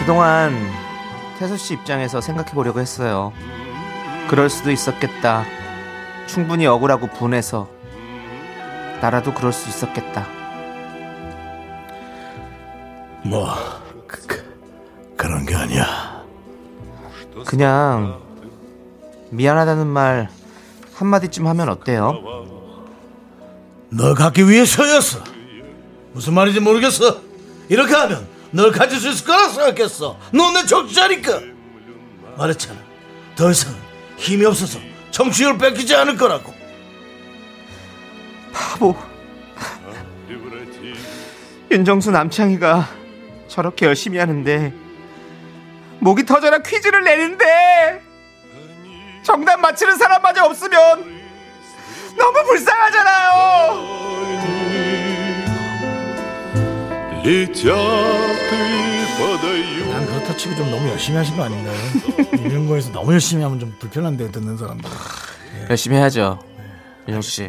그동안 0.00 0.52
태수 1.38 1.56
씨 1.56 1.74
입장에서 1.74 2.20
생각해 2.20 2.50
보려고 2.52 2.80
했어요. 2.80 3.32
그럴 4.28 4.50
수도 4.50 4.72
있었겠다. 4.72 5.44
충분히 6.26 6.66
억울하고 6.66 7.06
분해서 7.06 7.68
나라도 9.00 9.32
그럴 9.32 9.52
수 9.52 9.68
있었겠다. 9.68 10.26
뭐 13.24 13.48
그, 14.08 14.26
그, 14.26 15.14
그런 15.16 15.46
게 15.46 15.54
아니야 15.54 16.24
그냥 17.46 18.20
미안하다는 19.30 19.86
말 19.86 20.28
한마디쯤 21.02 21.46
하면 21.48 21.68
어때요? 21.68 22.22
널 23.90 24.14
갖기 24.14 24.48
위해 24.48 24.64
서였어. 24.64 25.22
무슨 26.12 26.34
말인지 26.34 26.60
모르겠어. 26.60 27.20
이렇게 27.68 27.94
하면 27.94 28.26
널 28.50 28.70
가질 28.72 28.98
수 29.00 29.08
있을 29.10 29.26
거라 29.26 29.48
생각했어. 29.48 30.18
넌 30.32 30.52
내 30.54 30.64
정치자니까. 30.64 31.40
말했잖아. 32.36 32.78
더 33.36 33.50
이상 33.50 33.74
힘이 34.16 34.44
없어서 34.46 34.78
정치율 35.10 35.58
뺏기지 35.58 35.94
않을 35.94 36.16
거라고. 36.16 36.52
바보. 38.52 38.94
윤정수 41.70 42.10
남창희가 42.10 42.86
저렇게 43.48 43.86
열심히 43.86 44.18
하는데 44.18 44.74
목이 46.00 46.24
터져라 46.26 46.58
퀴즈를 46.58 47.02
내는데 47.04 48.02
정답 49.22 49.60
맞히는 49.60 49.96
사람마저 49.96 50.44
없으면 50.44 51.20
너무 52.16 52.44
불쌍하잖아요. 52.48 54.02
난 59.92 60.06
그렇다 60.06 60.36
치고 60.36 60.56
좀 60.56 60.70
너무 60.70 60.88
열심히 60.88 61.16
하신 61.18 61.36
거 61.36 61.44
아닌가요? 61.44 61.76
이런 62.44 62.66
거에서 62.66 62.90
너무 62.90 63.12
열심히 63.12 63.42
하면 63.44 63.60
좀 63.60 63.72
불편한데 63.78 64.32
듣는 64.32 64.56
사람들. 64.56 64.90
열심히 65.70 65.96
해야죠. 65.96 66.40
윤정수 67.06 67.30
씨. 67.30 67.48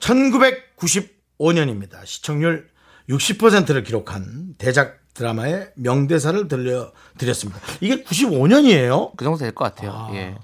1995년입니다. 0.00 2.04
시청률 2.04 2.68
60%를 3.08 3.84
기록한 3.84 4.54
대작 4.58 4.98
드라마의 5.14 5.70
명대사를 5.76 6.48
들려드렸습니다. 6.48 7.60
이게 7.80 8.02
95년이에요? 8.02 9.16
그 9.16 9.24
정도 9.24 9.38
될 9.38 9.52
것 9.52 9.64
같아요. 9.64 10.10
예. 10.14 10.34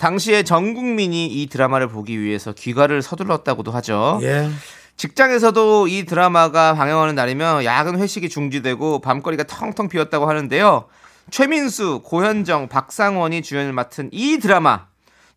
당시에 0.00 0.44
전 0.44 0.72
국민이 0.72 1.26
이 1.26 1.46
드라마를 1.46 1.86
보기 1.88 2.18
위해서 2.18 2.52
귀가를 2.52 3.02
서둘렀다고도 3.02 3.70
하죠. 3.72 4.18
예. 4.22 4.48
직장에서도 4.96 5.88
이 5.88 6.06
드라마가 6.06 6.74
방영하는 6.74 7.14
날이면 7.14 7.64
야근 7.64 7.98
회식이 7.98 8.30
중지되고 8.30 9.02
밤거리가 9.02 9.44
텅텅 9.44 9.90
비었다고 9.90 10.26
하는데요. 10.26 10.86
최민수, 11.30 12.00
고현정, 12.02 12.68
박상원이 12.68 13.42
주연을 13.42 13.74
맡은 13.74 14.08
이 14.10 14.38
드라마 14.38 14.86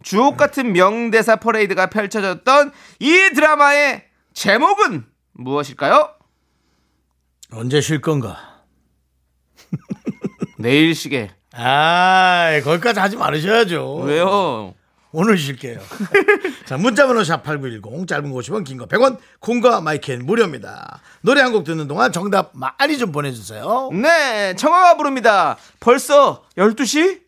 주옥 0.01 0.37
같은 0.37 0.71
명대사 0.71 1.35
퍼레이드가 1.37 1.87
펼쳐졌던 1.87 2.71
이 2.99 3.31
드라마의 3.35 4.05
제목은 4.33 5.03
무엇일까요? 5.33 6.09
언제 7.51 7.81
쉴 7.81 7.99
건가? 7.99 8.63
내일 10.57 10.95
시계. 10.95 11.31
아, 11.55 12.59
거기까지 12.63 12.99
하지 12.99 13.15
말으셔야죠. 13.15 13.95
왜요? 13.97 14.73
오늘 15.11 15.37
쉴게요. 15.37 15.79
자, 16.65 16.75
문자번호 16.77 17.21
샵8910, 17.21 18.07
짧은 18.07 18.31
거 18.31 18.39
50원, 18.39 18.63
긴 18.65 18.79
거 18.79 18.87
100원, 18.87 19.17
콩과 19.39 19.81
마이크는 19.81 20.25
무료입니다. 20.25 21.01
노래 21.21 21.41
한 21.41 21.51
곡 21.53 21.63
듣는 21.65 21.87
동안 21.87 22.11
정답 22.11 22.49
많이 22.53 22.97
좀 22.97 23.11
보내주세요. 23.11 23.89
네, 23.93 24.55
청아가 24.55 24.97
부릅니다. 24.97 25.57
벌써 25.79 26.43
12시? 26.57 27.21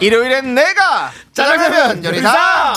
일요일엔 0.00 0.54
내가 0.54 1.12
짜장라면 1.32 2.04
요리사. 2.04 2.72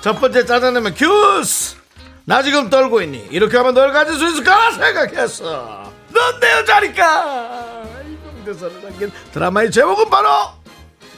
첫 0.00 0.20
번째 0.20 0.44
짜장라면 0.44 0.94
퀴즈! 0.94 1.76
나 2.26 2.42
지금 2.42 2.70
떨고 2.70 3.02
있니? 3.02 3.28
이렇게 3.30 3.56
하면 3.58 3.74
널 3.74 3.92
가질 3.92 4.14
수 4.16 4.26
있을까 4.28 4.70
생각했어. 4.72 5.92
넌 6.10 6.40
내 6.40 6.52
여자니까! 6.52 7.84
이 8.08 8.13
명대사를 8.13 8.82
남긴 8.82 9.12
드라마의 9.32 9.70
제목은 9.70 10.08
바로 10.08 10.28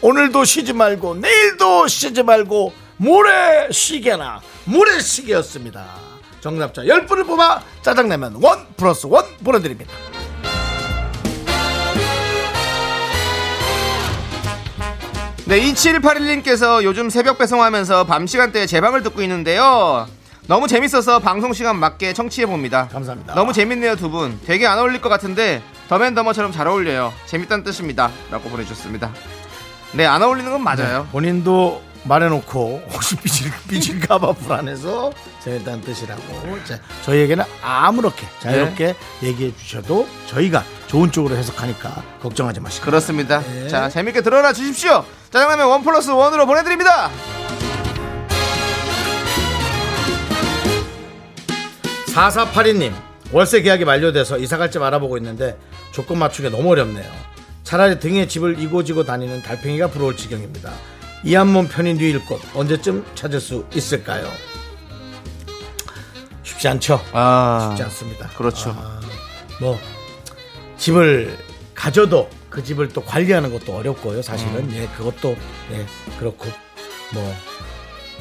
오늘도 0.01 0.45
쉬지 0.45 0.73
말고 0.73 1.15
내일도 1.17 1.87
쉬지 1.87 2.23
말고 2.23 2.73
모래 2.97 3.69
시계나 3.71 4.41
모래 4.65 4.99
시계였습니다. 5.01 5.85
정답자 6.41 6.83
10분을 6.83 7.27
뽑아 7.27 7.63
짜장라면 7.83 8.39
원 8.43 8.67
플러스 8.77 9.07
원 9.07 9.25
보내드립니다. 9.45 9.93
네, 15.45 15.61
2781님께서 15.61 16.83
요즘 16.83 17.09
새벽 17.09 17.39
배송하면서 17.39 18.05
밤 18.07 18.27
시간대에 18.27 18.67
제 18.67 18.81
방을 18.81 19.05
듣고 19.05 19.23
있는데요. 19.23 20.09
너무 20.47 20.69
재밌어서 20.69 21.19
방송 21.19 21.53
시간 21.53 21.77
맞게 21.77 22.13
청취해 22.13 22.47
봅니다. 22.47 22.89
감사합니다. 22.93 23.35
너무 23.35 23.53
재밌네요, 23.53 23.97
두 23.97 24.11
분. 24.11 24.39
되게 24.47 24.67
안 24.67 24.79
어울릴 24.79 25.01
것 25.01 25.09
같은데 25.09 25.61
더맨더머처럼 25.89 26.53
잘 26.53 26.69
어울려요. 26.69 27.13
재밌다는 27.27 27.65
뜻입니다. 27.65 28.11
라고 28.31 28.49
보내주셨습니다. 28.49 29.11
네, 29.93 30.07
안 30.07 30.23
어울리는 30.23 30.51
건 30.51 30.63
맞아요. 30.63 31.09
본인도 31.11 31.83
말해놓고 32.05 32.83
혹시 32.93 33.17
삐질, 33.17 33.51
삐질까봐 33.69 34.35
불안해서 34.35 35.13
재밌다는 35.43 35.81
뜻이라고 35.81 36.23
자, 36.65 36.79
저희에게는 37.05 37.45
아무렇게 37.63 38.25
자유롭게 38.39 38.95
얘기해 39.25 39.53
주셔도 39.57 40.07
저희가 40.27 40.63
좋은 40.87 41.11
쪽으로 41.11 41.35
해석하니까 41.37 42.05
걱정하지 42.23 42.61
마시고 42.61 42.85
그렇습니다. 42.87 43.41
네. 43.41 43.67
자, 43.69 43.89
재밌게 43.89 44.21
들어라 44.21 44.53
주십시오. 44.53 45.05
짜장라면 45.33 45.67
원 45.67 45.83
플러스 45.83 46.11
원으로 46.11 46.47
보내드립니다. 46.47 47.11
4482님 52.17 52.95
월세 53.31 53.61
계약이 53.61 53.85
만료돼서 53.85 54.39
이사갈 54.39 54.71
집 54.71 54.81
알아보고 54.83 55.19
있는데 55.19 55.59
조건 55.93 56.19
맞추기 56.19 56.49
너무 56.49 56.71
어렵네요 56.71 57.11
차라리 57.63 57.99
등에 57.99 58.27
집을 58.27 58.59
이고지고 58.59 59.05
다니는 59.05 59.43
달팽이가 59.43 59.89
부러울 59.89 60.17
지경입니다 60.17 60.73
이 61.25 61.35
한몸 61.35 61.69
편히 61.69 61.93
누일 61.93 62.25
곳 62.25 62.41
언제쯤 62.55 63.05
찾을 63.15 63.41
수 63.41 63.67
있을까요? 63.75 64.27
쉽지 66.43 66.69
않죠 66.69 67.05
아, 67.13 67.69
쉽지 67.71 67.83
않습니다 67.83 68.29
그렇죠. 68.29 68.71
아, 68.71 69.01
뭐 69.61 69.79
집을 70.79 71.37
가져도 71.75 72.31
그 72.49 72.63
집을 72.63 72.89
또 72.89 73.03
관리하는 73.03 73.53
것도 73.53 73.77
어렵고요. 73.77 74.23
사실은 74.23 74.55
음. 74.55 74.73
예 74.73 74.87
그것도 74.97 75.37
예 75.73 75.87
그렇고 76.19 76.47
뭐 77.13 77.35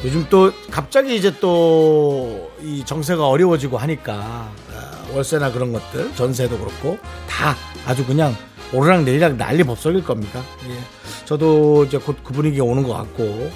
요즘 0.03 0.25
또 0.29 0.51
갑자기 0.71 1.15
이제 1.15 1.37
또 1.39 2.45
이 2.61 2.83
정세가 2.83 3.27
어려워지고 3.27 3.77
하니까 3.77 4.13
아, 4.13 5.05
월세나 5.13 5.51
그런 5.51 5.71
것들 5.71 6.15
전세도 6.15 6.57
그렇고 6.57 6.97
다 7.29 7.55
아주 7.85 8.03
그냥 8.05 8.35
오르락 8.73 9.03
내리락 9.03 9.35
난리 9.35 9.63
법석일 9.63 10.03
겁니다. 10.03 10.41
예. 10.67 10.79
저도 11.25 11.85
이제 11.85 11.97
곧 11.99 12.15
그 12.23 12.33
분위기가 12.33 12.63
오는 12.63 12.81
것 12.81 12.93
같고 12.93 13.51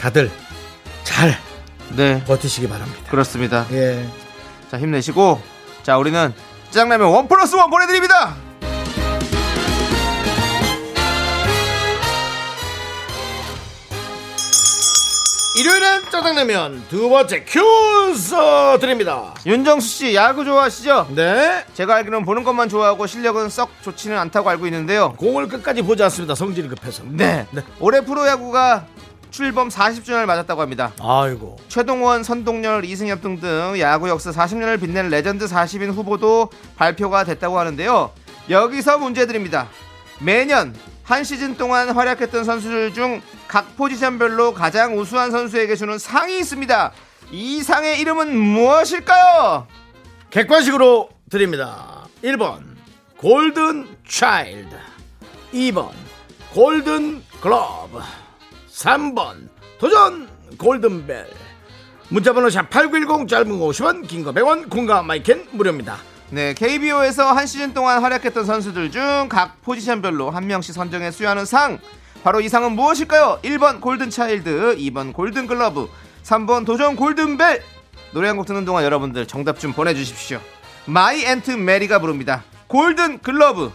다들 0.00 0.30
잘 1.04 1.38
네, 1.90 2.24
버티시기 2.24 2.68
바랍니다. 2.68 3.10
그렇습니다. 3.10 3.66
예. 3.70 4.04
자, 4.70 4.78
힘내시고. 4.78 5.40
자, 5.84 5.96
우리는 5.96 6.34
짜장라면 6.70 7.08
원 7.08 7.28
플러스 7.28 7.54
원 7.54 7.70
보내드립니다. 7.70 8.34
일요일엔 15.58 16.04
짜장라면 16.08 16.84
두 16.88 17.08
번째 17.08 17.42
퀴즈 17.42 18.32
드립니다. 18.80 19.34
윤정수 19.44 19.88
씨, 19.88 20.14
야구 20.14 20.44
좋아하시죠? 20.44 21.08
네. 21.16 21.64
제가 21.74 21.96
알기로는 21.96 22.24
보는 22.24 22.44
것만 22.44 22.68
좋아하고 22.68 23.08
실력은 23.08 23.48
썩 23.48 23.68
좋지는 23.82 24.16
않다고 24.16 24.48
알고 24.50 24.66
있는데요. 24.66 25.14
공을 25.14 25.48
끝까지 25.48 25.82
보지 25.82 26.00
않습니다. 26.04 26.36
성질이 26.36 26.68
급해서. 26.68 27.02
네. 27.08 27.44
네. 27.50 27.62
올해 27.80 28.02
프로야구가 28.02 28.86
출범 29.32 29.68
40주년을 29.68 30.26
맞았다고 30.26 30.62
합니다. 30.62 30.92
아이고. 31.00 31.56
최동원, 31.66 32.22
선동열, 32.22 32.84
이승엽 32.84 33.20
등등 33.20 33.74
야구 33.80 34.08
역사 34.08 34.30
40년을 34.30 34.80
빛낸 34.80 35.08
레전드 35.08 35.46
40인 35.46 35.92
후보도 35.92 36.50
발표가 36.76 37.24
됐다고 37.24 37.58
하는데요. 37.58 38.12
여기서 38.48 38.98
문제 38.98 39.26
드립니다. 39.26 39.66
매년 40.20 40.72
한 41.08 41.24
시즌 41.24 41.56
동안 41.56 41.90
활약했던 41.90 42.44
선수들 42.44 42.92
중 42.94 43.20
각 43.48 43.76
포지션별로 43.78 44.52
가장 44.52 44.98
우수한 44.98 45.30
선수에게 45.30 45.74
주는 45.74 45.96
상이 45.98 46.38
있습니다. 46.38 46.92
이 47.30 47.62
상의 47.62 47.98
이름은 47.98 48.36
무엇일까요? 48.36 49.66
객관식으로 50.28 51.08
드립니다. 51.30 52.06
1번 52.22 52.60
골든 53.16 53.88
차일드 54.06 54.76
2번 55.54 55.88
골든 56.52 57.22
글러브 57.40 58.00
3번 58.70 59.48
도전 59.78 60.28
골든벨 60.58 61.26
문자번호 62.10 62.48
샵8910 62.48 63.28
짧은 63.28 63.58
거 63.58 63.66
50원 63.68 64.06
긴 64.06 64.24
거 64.24 64.32
100원 64.32 64.68
콩과 64.68 65.02
마이 65.04 65.20
K는 65.20 65.48
무료입니다. 65.52 65.96
네, 66.30 66.52
KBO에서 66.52 67.32
한 67.32 67.46
시즌 67.46 67.72
동안 67.72 68.02
활약했던 68.02 68.44
선수들 68.44 68.90
중 68.90 69.28
각 69.28 69.62
포지션별로 69.62 70.30
한 70.30 70.46
명씩 70.46 70.74
선정해 70.74 71.10
수여하는 71.10 71.44
상. 71.44 71.78
바로 72.22 72.40
이 72.40 72.48
상은 72.48 72.72
무엇일까요? 72.72 73.38
1번 73.42 73.80
골든 73.80 74.10
차일드, 74.10 74.76
2번 74.78 75.12
골든 75.12 75.46
글러브, 75.46 75.88
3번 76.24 76.66
도전 76.66 76.96
골든벨. 76.96 77.62
노래 78.12 78.28
한 78.28 78.36
곡 78.36 78.46
듣는 78.46 78.64
동안 78.64 78.84
여러분들 78.84 79.26
정답 79.26 79.58
좀 79.58 79.72
보내 79.72 79.94
주십시오. 79.94 80.40
마이 80.86 81.24
앤트 81.24 81.52
메리가 81.52 81.98
부릅니다. 82.00 82.44
골든 82.66 83.18
글러브. 83.20 83.72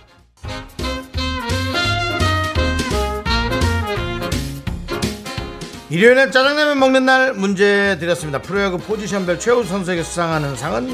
일요일엔 5.89 6.31
짜장라면 6.31 6.79
먹는 6.79 7.05
날 7.05 7.33
문제 7.33 7.97
드렸습니다. 7.99 8.41
프로야구 8.41 8.79
포지션별 8.79 9.39
최우 9.39 9.63
선수에게 9.63 10.01
수상하는 10.01 10.55
상은 10.55 10.89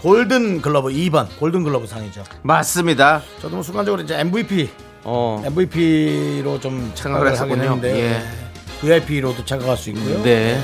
골든 0.00 0.62
글러브 0.62 0.88
2번 0.90 1.28
골든 1.38 1.62
글러브 1.62 1.86
상이죠. 1.86 2.24
맞습니다. 2.42 3.22
저도 3.40 3.56
뭐 3.56 3.62
순간적으로 3.62 4.02
이제 4.02 4.18
MVP 4.18 4.70
어, 5.04 5.42
MVP로 5.44 6.58
좀 6.60 6.90
생각을 6.94 7.34
착각을 7.34 7.58
하긴. 7.58 7.62
했는데 7.64 8.00
예. 8.00 8.22
VIP로도 8.80 9.44
착각할 9.44 9.76
수 9.76 9.90
있고요. 9.90 10.22
네. 10.22 10.62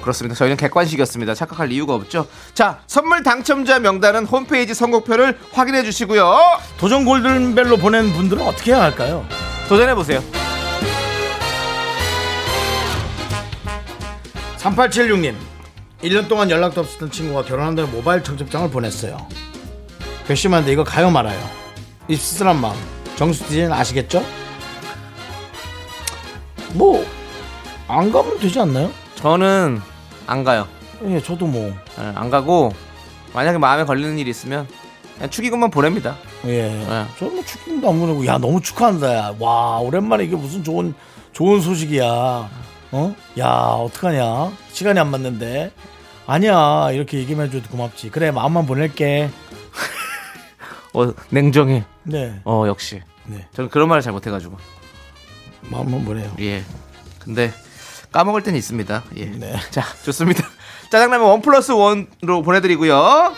그렇습니다. 0.00 0.34
저희는 0.36 0.56
객관식이었습니다. 0.56 1.34
착각할 1.34 1.72
이유가 1.72 1.94
없죠. 1.94 2.26
자, 2.52 2.80
선물 2.86 3.22
당첨자 3.22 3.78
명단은 3.78 4.26
홈페이지 4.26 4.74
선곡표를 4.74 5.38
확인해 5.52 5.82
주시고요. 5.82 6.36
도전 6.78 7.04
골든벨로 7.04 7.76
보낸 7.78 8.12
분들은 8.12 8.42
어떻게 8.44 8.72
해야 8.72 8.82
할까요? 8.82 9.24
도전해 9.68 9.94
보세요. 9.94 10.22
3876님 14.58 15.34
1년 16.04 16.28
동안 16.28 16.50
연락도 16.50 16.80
없었던 16.82 17.10
친구가 17.10 17.44
결혼한다는 17.44 17.90
모바일 17.90 18.22
청첩장을 18.22 18.70
보냈어요. 18.70 19.26
괘씸한데 20.28 20.72
이거 20.72 20.84
가요 20.84 21.10
말아요. 21.10 21.38
이 22.08 22.16
씁쓸한 22.16 22.60
마음 22.60 22.76
정수 23.16 23.44
디자인 23.46 23.72
아시겠죠? 23.72 24.22
뭐 26.74 27.04
안 27.88 28.10
가면 28.10 28.38
되지 28.38 28.58
않나요? 28.60 28.90
저는 29.16 29.80
안 30.26 30.42
가요. 30.44 30.66
예, 31.06 31.20
저도 31.20 31.46
뭐 31.46 31.68
예, 31.98 32.02
안 32.14 32.30
가고 32.30 32.72
만약에 33.34 33.58
마음에 33.58 33.84
걸리는 33.84 34.18
일이 34.18 34.30
있으면 34.30 34.66
그냥 35.14 35.30
축의금만 35.30 35.70
보냅니다. 35.70 36.16
예. 36.46 36.68
네. 36.68 37.06
저는 37.18 37.34
뭐 37.34 37.44
축구도 37.44 37.88
안 37.88 38.00
보내고 38.00 38.26
야 38.26 38.38
너무 38.38 38.60
축하한다 38.60 39.14
야. 39.14 39.34
와 39.38 39.78
오랜만에 39.80 40.24
이게 40.24 40.34
무슨 40.34 40.64
좋은 40.64 40.94
좋은 41.32 41.60
소식이야. 41.60 42.04
어? 42.92 43.14
야 43.38 43.46
어떡하냐? 43.48 44.52
시간이 44.72 44.98
안 44.98 45.10
맞는데. 45.10 45.70
아니야 46.26 46.90
이렇게 46.92 47.18
얘기만 47.18 47.46
해줘도 47.46 47.68
고맙지. 47.70 48.10
그래 48.10 48.30
마음만 48.30 48.66
보낼게. 48.66 49.30
어, 50.94 51.12
냉정해. 51.30 51.84
네. 52.04 52.40
어, 52.44 52.64
역시. 52.66 53.02
네. 53.26 53.46
저는 53.54 53.70
그런 53.70 53.88
말을 53.88 54.02
잘 54.02 54.12
못해가지고. 54.12 54.56
마음만 55.70 56.04
보내요. 56.04 56.34
예. 56.40 56.62
근데 57.18 57.52
까먹을 58.12 58.42
땐 58.42 58.54
있습니다. 58.54 59.04
예. 59.16 59.24
네. 59.26 59.54
자, 59.70 59.82
좋습니다. 60.04 60.48
짜장라면 60.90 61.26
원 61.26 61.42
플러스 61.42 61.72
원으로 61.72 62.42
보내드리고요. 62.42 63.34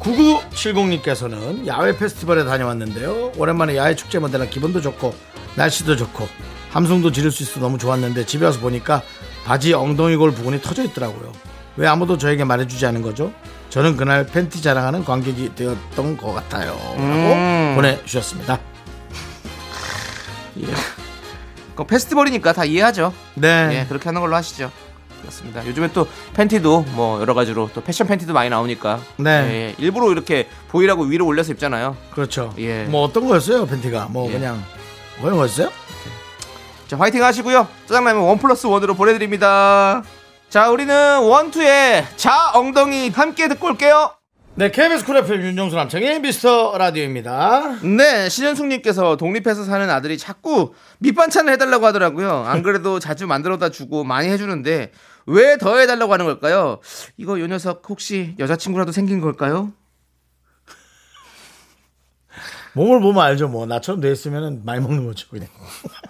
9970님께서는 0.00 1.66
야외 1.66 1.96
페스티벌에 1.96 2.44
다녀왔는데요. 2.44 3.32
오랜만에 3.36 3.76
야외 3.76 3.94
축제 3.94 4.18
무대라 4.18 4.46
기분도 4.46 4.80
좋고 4.80 5.14
날씨도 5.56 5.96
좋고 5.96 6.26
함성도 6.70 7.12
지를 7.12 7.30
수 7.30 7.42
있어 7.42 7.60
너무 7.60 7.78
좋았는데 7.78 8.26
집에 8.26 8.46
와서 8.46 8.60
보니까 8.60 9.02
바지 9.44 9.72
엉덩이 9.74 10.16
골 10.16 10.32
부분이 10.32 10.62
터져 10.62 10.84
있더라고요. 10.84 11.32
왜 11.76 11.86
아무도 11.86 12.18
저에게 12.18 12.44
말해주지 12.44 12.84
않은 12.86 13.02
거죠? 13.02 13.32
저는 13.70 13.96
그날 13.96 14.26
팬티 14.26 14.60
자랑하는 14.62 15.04
관객이 15.04 15.54
되었던 15.54 16.16
것 16.16 16.32
같아요. 16.32 16.72
라고 16.72 16.98
음. 16.98 17.72
보내주셨습니다. 17.76 18.58
그 21.74 21.84
페스티벌이니까 21.84 22.52
다 22.52 22.64
이해하죠. 22.64 23.12
네. 23.34 23.70
예, 23.72 23.86
그렇게 23.88 24.04
하는 24.04 24.20
걸로 24.20 24.36
하시죠. 24.36 24.70
그렇습니다. 25.20 25.66
요즘에 25.66 25.92
또 25.92 26.08
팬티도 26.34 26.86
뭐 26.90 27.20
여러 27.20 27.34
가지로 27.34 27.70
또 27.74 27.82
패션 27.82 28.06
팬티도 28.06 28.32
많이 28.32 28.50
나오니까 28.50 29.00
네. 29.16 29.30
예, 29.30 29.74
일부러 29.78 30.10
이렇게 30.10 30.48
보이라고 30.68 31.04
위로 31.04 31.26
올려서 31.26 31.52
입잖아요. 31.52 31.96
그렇죠. 32.10 32.52
예. 32.58 32.84
뭐 32.84 33.02
어떤 33.04 33.26
거였어요, 33.26 33.66
팬티가? 33.66 34.08
뭐 34.10 34.28
예. 34.28 34.32
그냥 34.32 34.62
그런 35.20 35.36
거였어요? 35.36 35.70
자, 36.90 36.98
화이팅 36.98 37.22
하시고요. 37.22 37.68
짜장라면 37.86 38.24
one 38.24 38.38
plus 38.38 38.66
one으로 38.66 38.94
보내드립니다. 38.96 40.02
자, 40.48 40.70
우리는 40.70 41.20
원투의 41.20 42.04
자 42.16 42.50
엉덩이 42.52 43.10
함께 43.10 43.46
듣고 43.46 43.68
올게요. 43.68 44.12
네, 44.56 44.72
KBS 44.72 45.04
쿨 45.04 45.18
FM 45.18 45.40
윤정수 45.40 45.76
남창희의 45.76 46.18
미스터 46.20 46.76
라디오입니다. 46.76 47.78
네, 47.84 48.28
신현숙님께서 48.28 49.16
독립해서 49.18 49.62
사는 49.62 49.88
아들이 49.88 50.18
자꾸 50.18 50.74
밑반찬을 50.98 51.52
해달라고 51.52 51.86
하더라고요. 51.86 52.42
안 52.44 52.64
그래도 52.64 52.98
자주 52.98 53.28
만들어다 53.28 53.68
주고 53.68 54.02
많이 54.02 54.28
해주는데 54.28 54.90
왜 55.26 55.58
더 55.58 55.78
해달라고 55.78 56.12
하는 56.12 56.24
걸까요? 56.26 56.80
이거 57.16 57.38
요 57.38 57.46
녀석 57.46 57.84
혹시 57.88 58.34
여자친구라도 58.40 58.90
생긴 58.90 59.20
걸까요? 59.20 59.72
몸을 62.72 62.98
보면 63.00 63.22
알죠, 63.22 63.46
뭐. 63.46 63.64
나처럼 63.66 64.00
돼 64.00 64.10
있으면 64.10 64.62
많이 64.64 64.80
먹는 64.80 65.06
거죠, 65.06 65.28
그냥. 65.30 65.46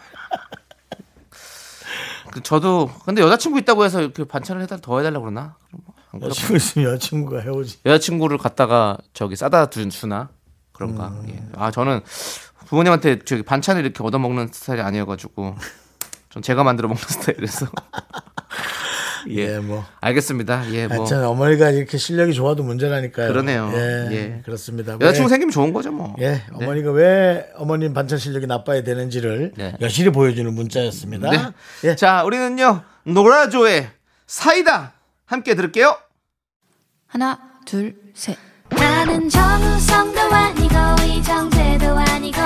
그 2.32 2.42
저도 2.42 2.90
근데 3.04 3.22
여자친구 3.22 3.58
있다고 3.60 3.84
해서 3.84 4.00
이렇게 4.00 4.24
반찬을 4.24 4.62
해달 4.62 4.80
더 4.80 4.98
해달라고 4.98 5.24
그러나? 5.24 5.56
그렇고. 6.10 6.26
여자친구 6.26 6.56
있으면 6.56 6.92
여자친구가 6.92 7.40
해오지. 7.40 7.80
여자친구를 7.84 8.38
갖다가 8.38 8.98
저기 9.12 9.36
싸다 9.36 9.70
주- 9.70 9.88
주나 9.88 10.28
그런가? 10.72 11.12
예. 11.28 11.42
아 11.56 11.70
저는 11.70 12.00
부모님한테 12.66 13.20
저기 13.20 13.42
반찬을 13.42 13.82
이렇게 13.84 14.02
얻어 14.04 14.18
먹는 14.18 14.48
스타일이 14.52 14.82
아니어가지고 14.82 15.56
전 16.30 16.42
제가 16.42 16.62
만들어 16.62 16.88
먹는 16.88 17.02
스타일이라서 17.08 17.66
예, 19.30 19.58
뭐. 19.58 19.84
알겠습니다. 20.00 20.72
예, 20.72 20.86
뭐 20.86 20.98
하여튼 20.98 21.24
어머니가 21.24 21.70
이렇게 21.70 21.98
실력이 21.98 22.32
좋아도 22.34 22.62
문제라니까요. 22.62 23.28
그러네요. 23.28 23.70
예, 23.74 24.08
예. 24.12 24.42
그렇습니다. 24.44 24.94
여자친구 24.94 25.26
왜- 25.26 25.28
생기면 25.28 25.50
좋은 25.52 25.72
거죠 25.72 25.90
뭐. 25.92 26.14
예, 26.20 26.42
어머니가 26.52 26.90
왜 26.92 27.46
어머님 27.56 27.92
반찬 27.92 28.18
실력이 28.18 28.46
나빠야 28.46 28.82
되는지를 28.82 29.52
네. 29.56 29.74
여실히 29.80 30.10
보여주는 30.10 30.52
문자였습니다. 30.52 31.30
네. 31.30 31.38
예. 31.84 31.96
자, 31.96 32.24
우리는요 32.24 32.82
노라조의 33.04 33.88
사이다 34.26 34.92
함께 35.26 35.54
들을게요. 35.54 35.96
하나, 37.06 37.38
둘, 37.66 37.96
셋. 38.14 38.36
나는 38.70 39.28
정우성도 39.28 40.20
아니고 40.20 40.74
이정재도 41.04 41.86
아니고 41.98 42.38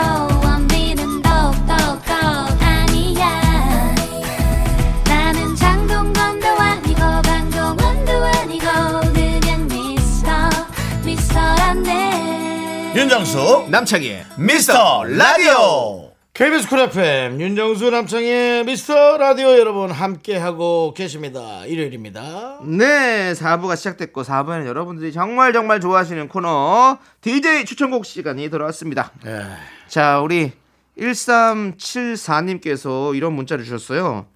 윤정수 12.94 13.66
남창희의 13.70 14.24
미스터 14.38 15.02
라디오 15.02 16.12
KBS 16.32 16.68
쿨 16.68 16.78
FM 16.78 17.40
윤정수 17.40 17.90
남창희의 17.90 18.62
미스터 18.64 19.18
라디오 19.18 19.58
여러분 19.58 19.90
함께하고 19.90 20.94
계십니다. 20.94 21.66
일요일입니다. 21.66 22.60
네, 22.62 23.32
4부가 23.32 23.76
시작됐고 23.76 24.22
4부에는 24.22 24.66
여러분들이 24.66 25.12
정말 25.12 25.52
정말 25.52 25.80
좋아하시는 25.80 26.28
코너 26.28 26.98
DJ 27.20 27.64
추천곡 27.64 28.06
시간이 28.06 28.48
돌아왔습니다. 28.48 29.10
예. 29.26 29.42
자, 29.88 30.20
우리 30.20 30.52
1374님께서 30.96 33.16
이런 33.16 33.32
문자를 33.32 33.64
주셨어요. 33.64 34.26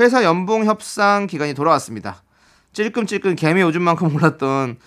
회사 0.00 0.24
연봉 0.24 0.64
협상 0.64 1.28
기간이 1.28 1.54
돌아왔습니다. 1.54 2.24
찔끔찔끔 2.72 3.36
개미 3.36 3.62
오줌만큼 3.62 4.16
올랐던 4.16 4.78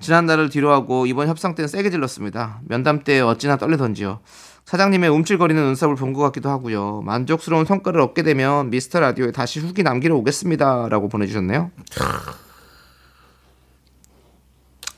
지난달을 0.00 0.48
뒤로하고 0.50 1.06
이번 1.06 1.28
협상 1.28 1.54
때는 1.54 1.68
세게 1.68 1.90
질렀습니다. 1.90 2.60
면담 2.66 3.04
때 3.04 3.20
어찌나 3.20 3.56
떨리던지요. 3.56 4.20
사장님의 4.64 5.10
움찔거리는 5.10 5.60
눈썹을 5.62 5.96
본 5.96 6.12
것 6.12 6.22
같기도 6.22 6.48
하고요. 6.48 7.02
만족스러운 7.02 7.64
성과를 7.64 8.00
얻게 8.00 8.22
되면 8.22 8.70
미스터 8.70 9.00
라디오에 9.00 9.32
다시 9.32 9.60
후기 9.60 9.82
남기러 9.82 10.14
오겠습니다. 10.16 10.88
라고 10.88 11.08
보내주셨네요. 11.08 11.70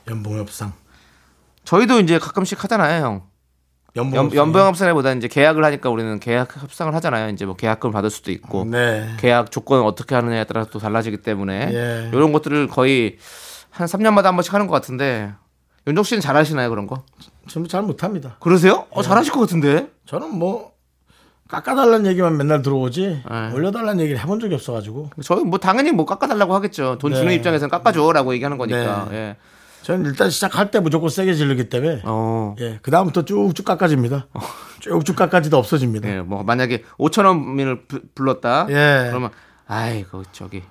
연봉 0.09 0.39
협상. 0.39 0.73
저희도 1.65 2.01
이제 2.01 2.19
가끔씩 2.19 2.63
하잖아요, 2.65 3.05
형. 3.05 3.23
연봉 3.95 4.17
연, 4.17 4.25
협상이요? 4.27 4.41
연 4.43 4.53
봉 4.53 4.67
협상보다 4.69 5.13
이제 5.13 5.29
계약을 5.29 5.65
하니까 5.65 5.91
우리는 5.91 6.19
계약 6.19 6.57
협상을 6.63 6.95
하잖아요. 6.95 7.29
이제 7.31 7.45
뭐 7.45 7.57
계약금을 7.57 7.93
받을 7.93 8.11
수도 8.11 8.31
있고 8.33 8.65
네. 8.65 9.09
계약 9.19 9.51
조건을 9.51 9.85
어떻게 9.85 10.15
하느냐에 10.15 10.45
따라 10.45 10.65
또 10.65 10.79
달라지기 10.79 11.19
때문에 11.19 11.71
예. 11.73 12.11
이런 12.13 12.33
것들을 12.33 12.69
거의 12.69 13.19
한 13.73 13.87
3년마다 13.87 14.25
한 14.25 14.37
번씩 14.37 14.53
하는 14.55 14.67
것 14.67 14.75
같은데 14.75 15.33
윤종 15.87 16.05
씨는 16.05 16.21
잘 16.21 16.37
하시나요 16.37 16.71
그런 16.71 16.87
거? 16.87 17.05
저는 17.49 17.69
잘 17.69 17.83
못합니다. 17.83 18.37
그러세요? 18.41 18.87
예. 18.93 18.99
어, 18.99 19.03
잘하실 19.03 19.33
것 19.33 19.41
같은데. 19.41 19.91
저는 20.07 20.33
뭐 20.39 20.73
깎아달라는 21.49 22.07
얘기만 22.07 22.37
맨날 22.37 22.63
들어오지 22.63 23.23
네. 23.29 23.53
올려달라는 23.53 24.01
얘기를 24.01 24.21
해본 24.23 24.41
적이 24.41 24.55
없어가지고 24.55 25.11
저희 25.23 25.43
뭐 25.45 25.59
당연히 25.59 25.91
뭐 25.93 26.07
깎아달라고 26.07 26.55
하겠죠. 26.55 26.99
돈 26.99 27.13
주는 27.13 27.29
네. 27.29 27.35
입장에서는 27.35 27.69
깎아줘라고 27.71 28.33
얘기하는 28.35 28.57
거니까. 28.59 29.09
네. 29.11 29.17
예. 29.17 29.37
저는 29.83 30.07
일단 30.07 30.31
시작할 30.31 30.71
때 30.71 30.79
무조건 30.79 31.11
세게 31.11 31.35
지르기 31.35 31.69
때문에 31.69 32.03
어. 32.05 32.55
예, 32.61 32.79
그 32.83 32.93
다음부터 32.93 33.25
쭉쭉 33.25 33.67
깎아집니다. 33.67 34.29
쭉쭉 34.79 35.17
깎아지다 35.17 35.57
없어집니다. 35.59 36.09
예, 36.09 36.21
뭐 36.21 36.45
만약에 36.45 36.85
5천 36.99 37.27
원을 37.27 37.83
부- 37.87 38.01
불렀다. 38.15 38.67
예. 38.71 39.09
그러면 39.11 39.31
아이고 39.67 40.23
저기 40.31 40.63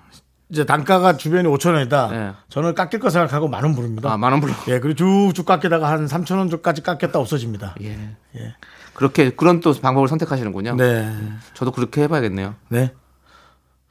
이제 0.51 0.65
단가가 0.65 1.15
주변이 1.15 1.47
5천 1.47 1.73
원이다. 1.73 2.09
예. 2.11 2.33
저는 2.49 2.75
깎일 2.75 2.99
거 2.99 3.09
생각하고 3.09 3.47
만 3.47 3.63
원 3.63 3.73
부릅니다. 3.73 4.11
아 4.11 4.17
만 4.17 4.33
원 4.33 4.41
불러. 4.41 4.53
예, 4.67 4.79
그리고 4.79 4.95
쭉쭉 4.95 5.45
깎이다가 5.45 5.89
한 5.89 6.05
3천 6.07 6.37
원까지 6.37 6.83
깎였다 6.83 7.19
없어집니다. 7.19 7.75
예. 7.81 8.15
예. 8.35 8.55
그렇게 8.93 9.29
그런 9.31 9.61
또 9.61 9.73
방법을 9.73 10.09
선택하시는군요. 10.09 10.75
네, 10.75 11.09
저도 11.53 11.71
그렇게 11.71 12.01
해봐야겠네요. 12.03 12.55
네. 12.67 12.93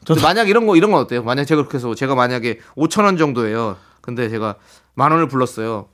근데 0.07 0.21
만약 0.23 0.49
이런 0.49 0.67
거 0.67 0.77
이런 0.77 0.91
건 0.93 1.01
어때요? 1.01 1.23
만약 1.23 1.45
제가 1.45 1.63
그렇게 1.63 1.79
해서 1.79 1.95
제가 1.95 2.15
만약에 2.15 2.59
5천 2.77 3.05
원 3.05 3.17
정도예요. 3.17 3.77
근데 4.03 4.29
제가 4.29 4.57
만 4.95 5.13
원을 5.13 5.29
불렀어요. 5.29 5.89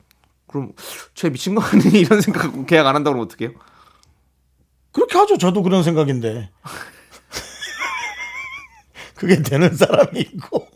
그럼 0.47 0.73
쟤 1.13 1.29
미친 1.29 1.55
거 1.55 1.61
아니니 1.61 1.99
이런 2.01 2.19
생각 2.21 2.65
계약 2.67 2.87
안 2.87 2.95
한다고 2.95 3.15
그러면 3.15 3.25
어떡해요? 3.31 3.51
그렇게 4.91 5.17
하죠. 5.17 5.37
저도 5.37 5.63
그런 5.63 5.83
생각인데. 5.83 6.49
그게 9.17 9.41
되는 9.41 9.75
사람이 9.75 10.19
있고. 10.19 10.67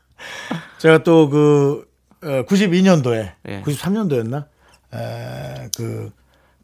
제가 0.78 1.02
또 1.02 1.28
그 1.28 1.90
92년도에 2.20 3.32
예. 3.48 3.62
93년도였나? 3.62 4.46
그 5.76 6.10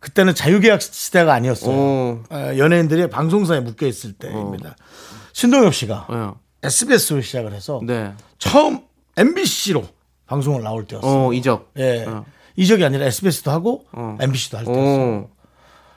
그때는 0.01 0.35
자유계약 0.35 0.83
시대가 0.83 1.33
아니었어요. 1.35 1.75
오. 1.75 2.23
에, 2.31 2.59
연예인들이 2.59 3.09
방송사에 3.09 3.61
묶여 3.61 3.87
있을 3.87 4.13
때입니다. 4.13 4.77
신동엽 5.33 5.75
씨가 5.75 6.07
예. 6.13 6.67
SBS로 6.67 7.21
시작을 7.23 7.53
해서 7.53 7.81
네. 7.85 8.13
처음 8.39 8.81
MBC로 9.17 9.85
방송을 10.27 10.63
나올 10.63 10.87
때였어요. 10.87 11.29
어 11.29 11.33
이적. 11.33 11.73
예. 11.79 12.05
어. 12.05 12.25
이적이 12.57 12.85
아니라 12.85 13.07
SBS도 13.07 13.51
하고 13.51 13.85
어. 13.93 14.17
MBC도 14.21 14.59
할 14.59 14.65
때였어요. 14.65 15.07
오. 15.09 15.31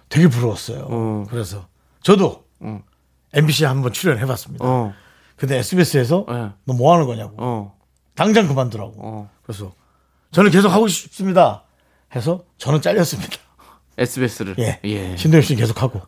되게 0.07 0.27
부러웠어요. 0.27 0.87
어. 0.89 1.25
그래서 1.29 1.67
저도 2.01 2.45
어. 2.59 2.81
MBC에 3.33 3.67
한번 3.67 3.93
출연해봤습니다. 3.93 4.65
어. 4.65 4.93
근데 5.35 5.57
SBS에서 5.57 6.25
네. 6.27 6.49
너뭐 6.65 6.93
하는 6.93 7.05
거냐고. 7.05 7.33
어. 7.37 7.75
당장 8.15 8.47
그만두라고. 8.47 8.93
어. 8.97 9.29
그래서 9.43 9.73
저는 10.31 10.51
계속 10.51 10.69
하고 10.69 10.87
싶습니다. 10.87 11.63
해서 12.15 12.43
저는 12.57 12.81
잘렸습니다. 12.81 13.37
SBS를. 13.97 14.55
예. 14.59 14.79
예. 14.85 15.13
아. 15.13 15.15
신동엽 15.17 15.45
씨는 15.45 15.59
계속 15.59 15.81
하고. 15.81 16.01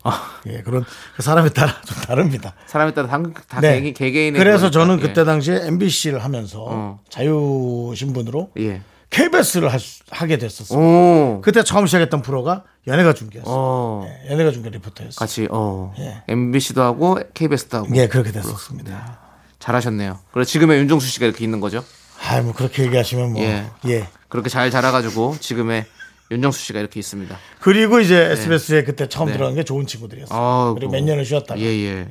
예. 0.48 0.62
그런 0.62 0.84
그 1.16 1.22
사람에 1.22 1.50
따라 1.50 1.80
좀 1.82 1.98
다릅니다. 1.98 2.54
사람에 2.66 2.94
따라 2.94 3.08
다, 3.08 3.22
다 3.48 3.60
네. 3.60 3.82
개개, 3.82 3.92
개개인의 3.92 4.40
그래서. 4.40 4.72
저는 4.72 5.00
예. 5.00 5.02
그때 5.02 5.24
당시에 5.26 5.68
MBC를 5.68 6.24
하면서 6.24 6.66
어. 6.68 7.00
자유 7.10 7.94
신분으로 7.96 8.52
예. 8.60 8.82
KBS를 9.12 9.70
하 9.70 10.26
게 10.28 10.38
됐었어요. 10.38 10.80
오. 10.80 11.42
그때 11.42 11.64
처음 11.64 11.86
시작했던 11.86 12.22
프로가 12.22 12.64
연예가 12.88 13.14
중계였어요. 13.14 13.54
어. 13.56 14.08
예, 14.08 14.32
연예가 14.32 14.52
중계 14.52 14.70
리포터였어요. 14.70 15.16
같이 15.18 15.48
어. 15.52 15.94
예. 16.00 16.24
MBC도 16.28 16.82
하고 16.82 17.20
KBS도 17.34 17.78
하고. 17.78 17.96
예, 17.96 18.08
그렇게 18.08 18.32
됐었습니다. 18.32 19.20
잘하셨네요. 19.60 20.20
그래 20.32 20.44
지금의 20.46 20.80
윤종수 20.80 21.08
씨가 21.08 21.26
이렇게 21.28 21.44
있는 21.44 21.60
거죠? 21.60 21.84
아, 22.28 22.42
뭐 22.42 22.54
그렇게 22.54 22.84
얘기하시면 22.84 23.34
뭐 23.34 23.42
예. 23.44 23.66
예. 23.88 24.08
그렇게 24.30 24.50
잘 24.50 24.72
자라가지고 24.72 25.36
지금의 25.40 25.86
윤정수 26.32 26.60
씨가 26.66 26.80
이렇게 26.80 27.00
있습니다. 27.00 27.38
그리고 27.60 28.00
이제 28.00 28.32
SBS에 28.32 28.84
그때 28.84 29.08
처음 29.10 29.28
네. 29.28 29.34
들어간 29.34 29.56
게 29.56 29.64
좋은 29.64 29.86
친구들이었어요. 29.86 30.40
아이고. 30.40 30.76
그리고 30.76 30.92
몇 30.94 31.04
년을 31.04 31.26
쉬었다가 31.26 31.60
예, 31.60 31.66
예. 31.66 32.08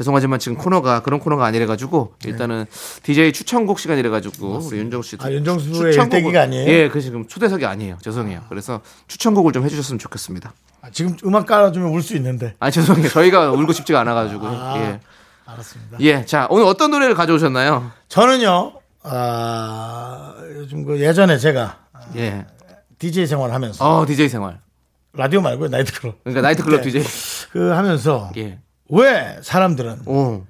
죄송하지만 0.00 0.38
지금 0.38 0.56
코너가 0.56 1.02
그런 1.02 1.20
코너가 1.20 1.44
아니래가지고 1.44 2.14
일단은 2.24 2.64
DJ 3.02 3.34
추천곡 3.34 3.78
시간이래가지고 3.78 4.60
우리 4.64 4.78
윤정수 4.78 5.10
씨 5.10 5.16
아, 5.20 5.30
윤정수의 5.30 5.94
일대기가 5.94 6.40
아니에요? 6.40 6.68
예, 6.70 6.88
그 6.88 7.02
지금 7.02 7.28
초대석이 7.28 7.66
아니에요. 7.66 7.98
죄송해요. 8.00 8.40
그래서 8.48 8.80
추천곡을 9.08 9.52
좀 9.52 9.62
해주셨으면 9.64 9.98
좋겠습니다. 9.98 10.54
아, 10.80 10.88
지금 10.90 11.16
음악 11.26 11.44
깔아주면 11.44 11.90
울 11.90 12.00
수 12.00 12.16
있는데. 12.16 12.54
아 12.60 12.70
죄송해요. 12.70 13.08
저희가 13.10 13.50
울고 13.52 13.72
싶지가 13.74 14.00
않아가지고 14.00 14.46
아. 14.46 14.74
예, 14.78 15.00
알았습니다. 15.44 15.98
예. 16.00 16.24
자 16.24 16.46
오늘 16.48 16.64
어떤 16.64 16.90
노래를 16.92 17.14
가져오셨나요? 17.14 17.90
저는요, 18.08 18.72
아, 19.02 20.34
요즘 20.56 20.86
그 20.86 20.98
예전에 20.98 21.36
제가 21.36 21.76
예. 22.16 22.46
DJ 22.98 23.26
생활하면서 23.26 23.84
어 23.98 24.06
DJ 24.06 24.30
생활. 24.30 24.60
라디오 25.12 25.42
말고 25.42 25.68
나이트클럽 25.68 26.24
그러니까 26.24 26.40
나이트클럽 26.40 26.80
네. 26.80 26.90
DJ. 26.90 27.04
그 27.52 27.68
하면서 27.72 28.30
예. 28.38 28.60
왜 28.90 29.38
사람들은 29.42 30.02
오. 30.06 30.44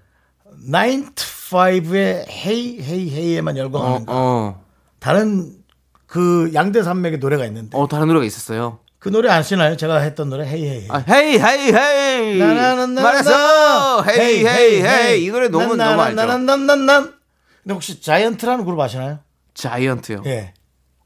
9to5의 0.70 2.28
hey 2.28 2.80
hey 2.82 3.10
hey에만 3.14 3.56
어, 3.56 3.58
열광하는가? 3.60 4.12
어. 4.12 4.64
다른 4.98 5.52
그 6.06 6.50
양대 6.54 6.82
산맥의 6.82 7.18
노래가 7.18 7.46
있는데 7.46 7.76
어 7.76 7.86
다른 7.88 8.08
노래가 8.08 8.24
있었어요. 8.24 8.80
그 8.98 9.08
노래 9.08 9.30
아시나요? 9.30 9.76
제가 9.76 9.98
했던 9.98 10.28
노래 10.28 10.46
hey 10.46 10.68
hey. 10.68 10.86
아, 10.90 10.98
hey 11.08 11.38
hey 11.38 11.72
hey. 11.72 12.38
나나나나나. 12.38 13.00
말했어. 13.02 14.02
hey 14.04 14.46
hey 14.46 14.82
hey. 14.82 15.24
이 15.24 15.30
노래 15.30 15.48
너무 15.48 15.74
너무 15.76 16.02
알죠. 16.02 16.16
난난난난. 16.26 17.14
근데 17.62 17.74
혹시 17.74 18.00
자이언트라는 18.02 18.64
그룹 18.64 18.78
아시나요? 18.80 19.20
자이언트요. 19.54 20.22
예. 20.26 20.52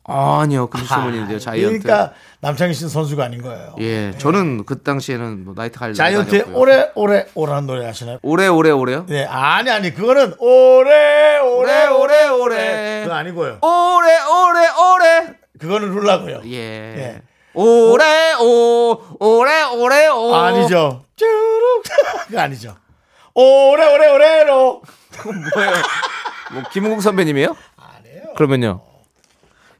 아니요. 0.06 0.66
그 0.68 0.84
주문인데요. 0.84 1.38
자이언트. 1.38 1.82
그러니까 1.82 2.12
남창희 2.40 2.74
씨는 2.74 2.90
선수가 2.90 3.24
아닌 3.24 3.40
거예요. 3.42 3.74
예, 3.80 4.12
저는 4.18 4.64
그 4.66 4.82
당시에는 4.82 5.44
뭐 5.46 5.54
나이트 5.56 5.78
갈 5.78 5.94
자이언트의. 5.94 6.44
오래 6.52 6.90
오래 6.94 7.26
오라는 7.34 7.66
노래 7.66 7.86
아시나요? 7.88 8.18
오래 8.22 8.46
오래 8.46 8.70
오래요? 8.70 9.06
네, 9.08 9.24
아니 9.24 9.70
아니 9.70 9.94
그거는 9.94 10.34
오래 10.38 11.38
오래 11.38 11.86
오래 11.86 11.86
오래 11.88 12.28
오래 12.28 13.02
그거 13.04 13.14
아니고요. 13.14 13.58
오래 13.62 14.18
오래 14.20 14.68
오래 14.68 15.34
그거는 15.58 15.94
룰라고요. 15.94 16.42
예. 16.46 16.52
예. 16.58 17.22
오래 17.54 18.34
오 18.40 19.00
오래 19.20 19.62
오래 19.72 20.08
오 20.08 20.34
아니죠. 20.34 21.04
쭈룩 21.16 21.84
그거 22.28 22.40
아니죠. 22.40 22.76
오래 23.32 23.94
오래 23.94 24.10
오래로 24.10 24.82
뭐예요? 25.24 25.72
뭐 26.52 26.62
김흥국 26.72 27.00
선배님이에요? 27.00 27.56
아니에요. 27.76 28.34
그러면요. 28.36 28.82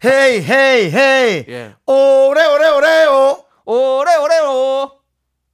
hey 0.04 0.40
hey 0.42 0.90
hey 0.90 1.44
예. 1.48 1.74
오래 1.86 2.46
오래 2.46 2.68
오래요 2.68 3.44
오래 3.64 4.16
오래 4.16 4.38
오. 4.40 4.90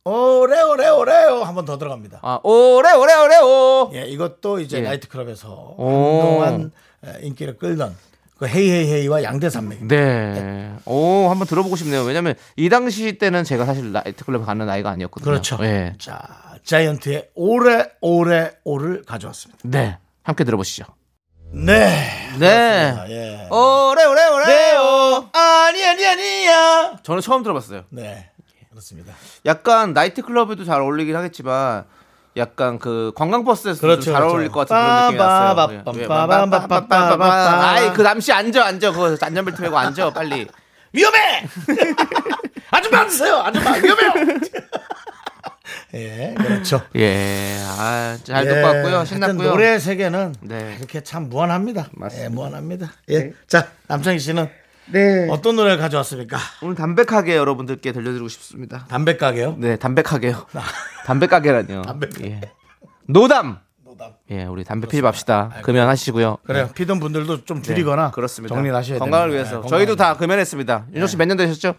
오래 0.05 0.63
오래 0.63 0.89
오래요 0.89 1.43
한번 1.45 1.65
더 1.67 1.79
들어갑니다. 1.79 2.21
아, 2.23 2.41
오래 2.43 2.93
오래 2.93 3.15
오래 3.15 3.39
오. 3.39 3.91
예, 3.95 4.07
이것도 4.07 4.61
이제 4.61 4.79
예. 4.79 4.83
나이트클럽에서 4.83 5.75
오. 5.77 5.89
한동안 6.23 6.73
에, 7.05 7.19
인기를 7.27 7.59
끌던 7.59 7.95
그 8.39 8.47
hey 8.49 8.71
hey 8.71 8.91
hey와 8.93 9.23
양대 9.23 9.51
산맥. 9.51 9.85
네. 9.87 10.73
오, 10.87 11.29
한번 11.29 11.47
들어보고 11.47 11.77
싶네요. 11.77 12.03
왜냐면 12.05 12.35
이 12.57 12.71
당시 12.71 13.19
때는 13.19 13.45
제가 13.45 13.67
사실 13.67 13.93
나이트클럽 13.93 14.47
가는 14.47 14.65
나이가 14.65 14.89
아니었거든요. 14.91 15.31
그렇죠. 15.31 15.59
예. 15.61 15.93
자, 15.99 16.19
자이언트의 16.65 17.29
오래 17.35 17.87
오래 18.01 18.53
오를 18.65 19.03
가져왔습니다. 19.05 19.61
네. 19.65 19.99
함께 20.23 20.45
들어보시죠. 20.45 20.85
네. 21.53 22.31
네. 22.39 22.93
그렇습니다. 22.95 23.11
예. 23.11 23.15
어, 23.15 23.15
네, 23.17 23.35
네. 23.35 23.39
네, 23.43 23.49
어. 23.51 23.89
오래 23.91 24.05
오래 24.05 24.27
오래. 24.29 24.47
네요. 24.47 25.29
아니 25.33 25.85
아니 25.87 26.07
아니야. 26.07 26.97
저는 27.03 27.21
처음 27.21 27.43
들어봤어요. 27.43 27.85
네. 27.91 28.31
그렇습니다. 28.71 29.13
약간 29.47 29.93
나이트클럽에도 29.93 30.65
잘 30.65 30.81
어울리긴 30.81 31.17
하겠지만 31.17 31.85
약간 32.37 32.79
그 32.79 33.13
관광버스에서도 33.17 33.81
그렇죠, 33.81 34.03
잘 34.13 34.15
그렇죠. 34.15 34.33
어울릴 34.35 34.51
것 34.51 34.69
같은 34.69 34.77
그런 34.77 35.05
느낌이 35.07 35.19
났어요. 35.19 35.83
예. 35.99 36.03
예. 36.03 36.07
빠바바바바바바바. 36.07 37.71
아이 37.71 37.93
그 37.93 38.03
남씨 38.03 38.33
앉아 38.33 38.65
앉아 38.65 38.93
그거 38.93 39.17
안전벨트 39.21 39.61
메고 39.61 39.77
앉아 39.77 40.11
빨리. 40.11 40.47
위험해! 40.93 41.45
아줌마 42.73 43.01
앉으세요! 43.03 43.37
아줌마 43.45 43.71
위험해요! 43.75 44.13
예, 45.95 46.35
그렇죠. 46.37 46.83
예, 46.97 47.57
아 47.67 48.17
잘 48.25 48.45
예, 48.47 48.49
듣고 48.49 48.67
왔고요. 48.67 49.05
신났고요. 49.05 49.51
노래 49.51 49.79
세계는 49.79 50.35
네. 50.43 50.77
이렇게 50.79 51.03
참 51.03 51.29
무한합니다. 51.29 51.89
맞습니다. 51.93 52.25
예, 52.25 52.29
무한합니다. 52.29 52.93
예. 53.11 53.33
자, 53.47 53.69
남창희 53.89 54.19
씨는 54.19 54.49
네. 54.93 55.29
어떤 55.31 55.57
노래를 55.57 55.79
가져왔습니까? 55.79 56.37
오늘 56.63 56.75
담백하게 56.75 57.37
여러분들께 57.37 57.93
들려드리고 57.93 58.29
싶습니다. 58.29 58.87
담배 58.89 59.17
가게요? 59.17 59.57
네, 59.59 59.77
담백하게요. 59.77 60.47
담배 61.07 61.27
가게라니요. 61.27 61.83
담배 61.83 62.09
예. 62.25 62.41
노담. 63.07 63.59
노담. 64.01 64.15
예, 64.31 64.45
우리 64.45 64.65
담배 64.65 64.89
피지 64.89 65.03
맙시다. 65.03 65.51
금연하시고요. 65.63 66.39
그래요. 66.45 66.71
피던 66.75 66.99
분들도 67.01 67.45
좀 67.45 67.59
네, 67.59 67.63
줄이거나 67.63 68.11
그렇습니다. 68.11 68.55
정리를 68.55 68.75
하셔야 68.75 68.95
돼요. 68.95 68.99
건강을 68.99 69.33
위해서. 69.33 69.65
저희도 69.67 69.97
다 69.97 70.17
금연했습니다. 70.17 70.87
윤정 70.95 71.07
씨몇 71.07 71.29
년 71.29 71.37
되셨죠? 71.37 71.75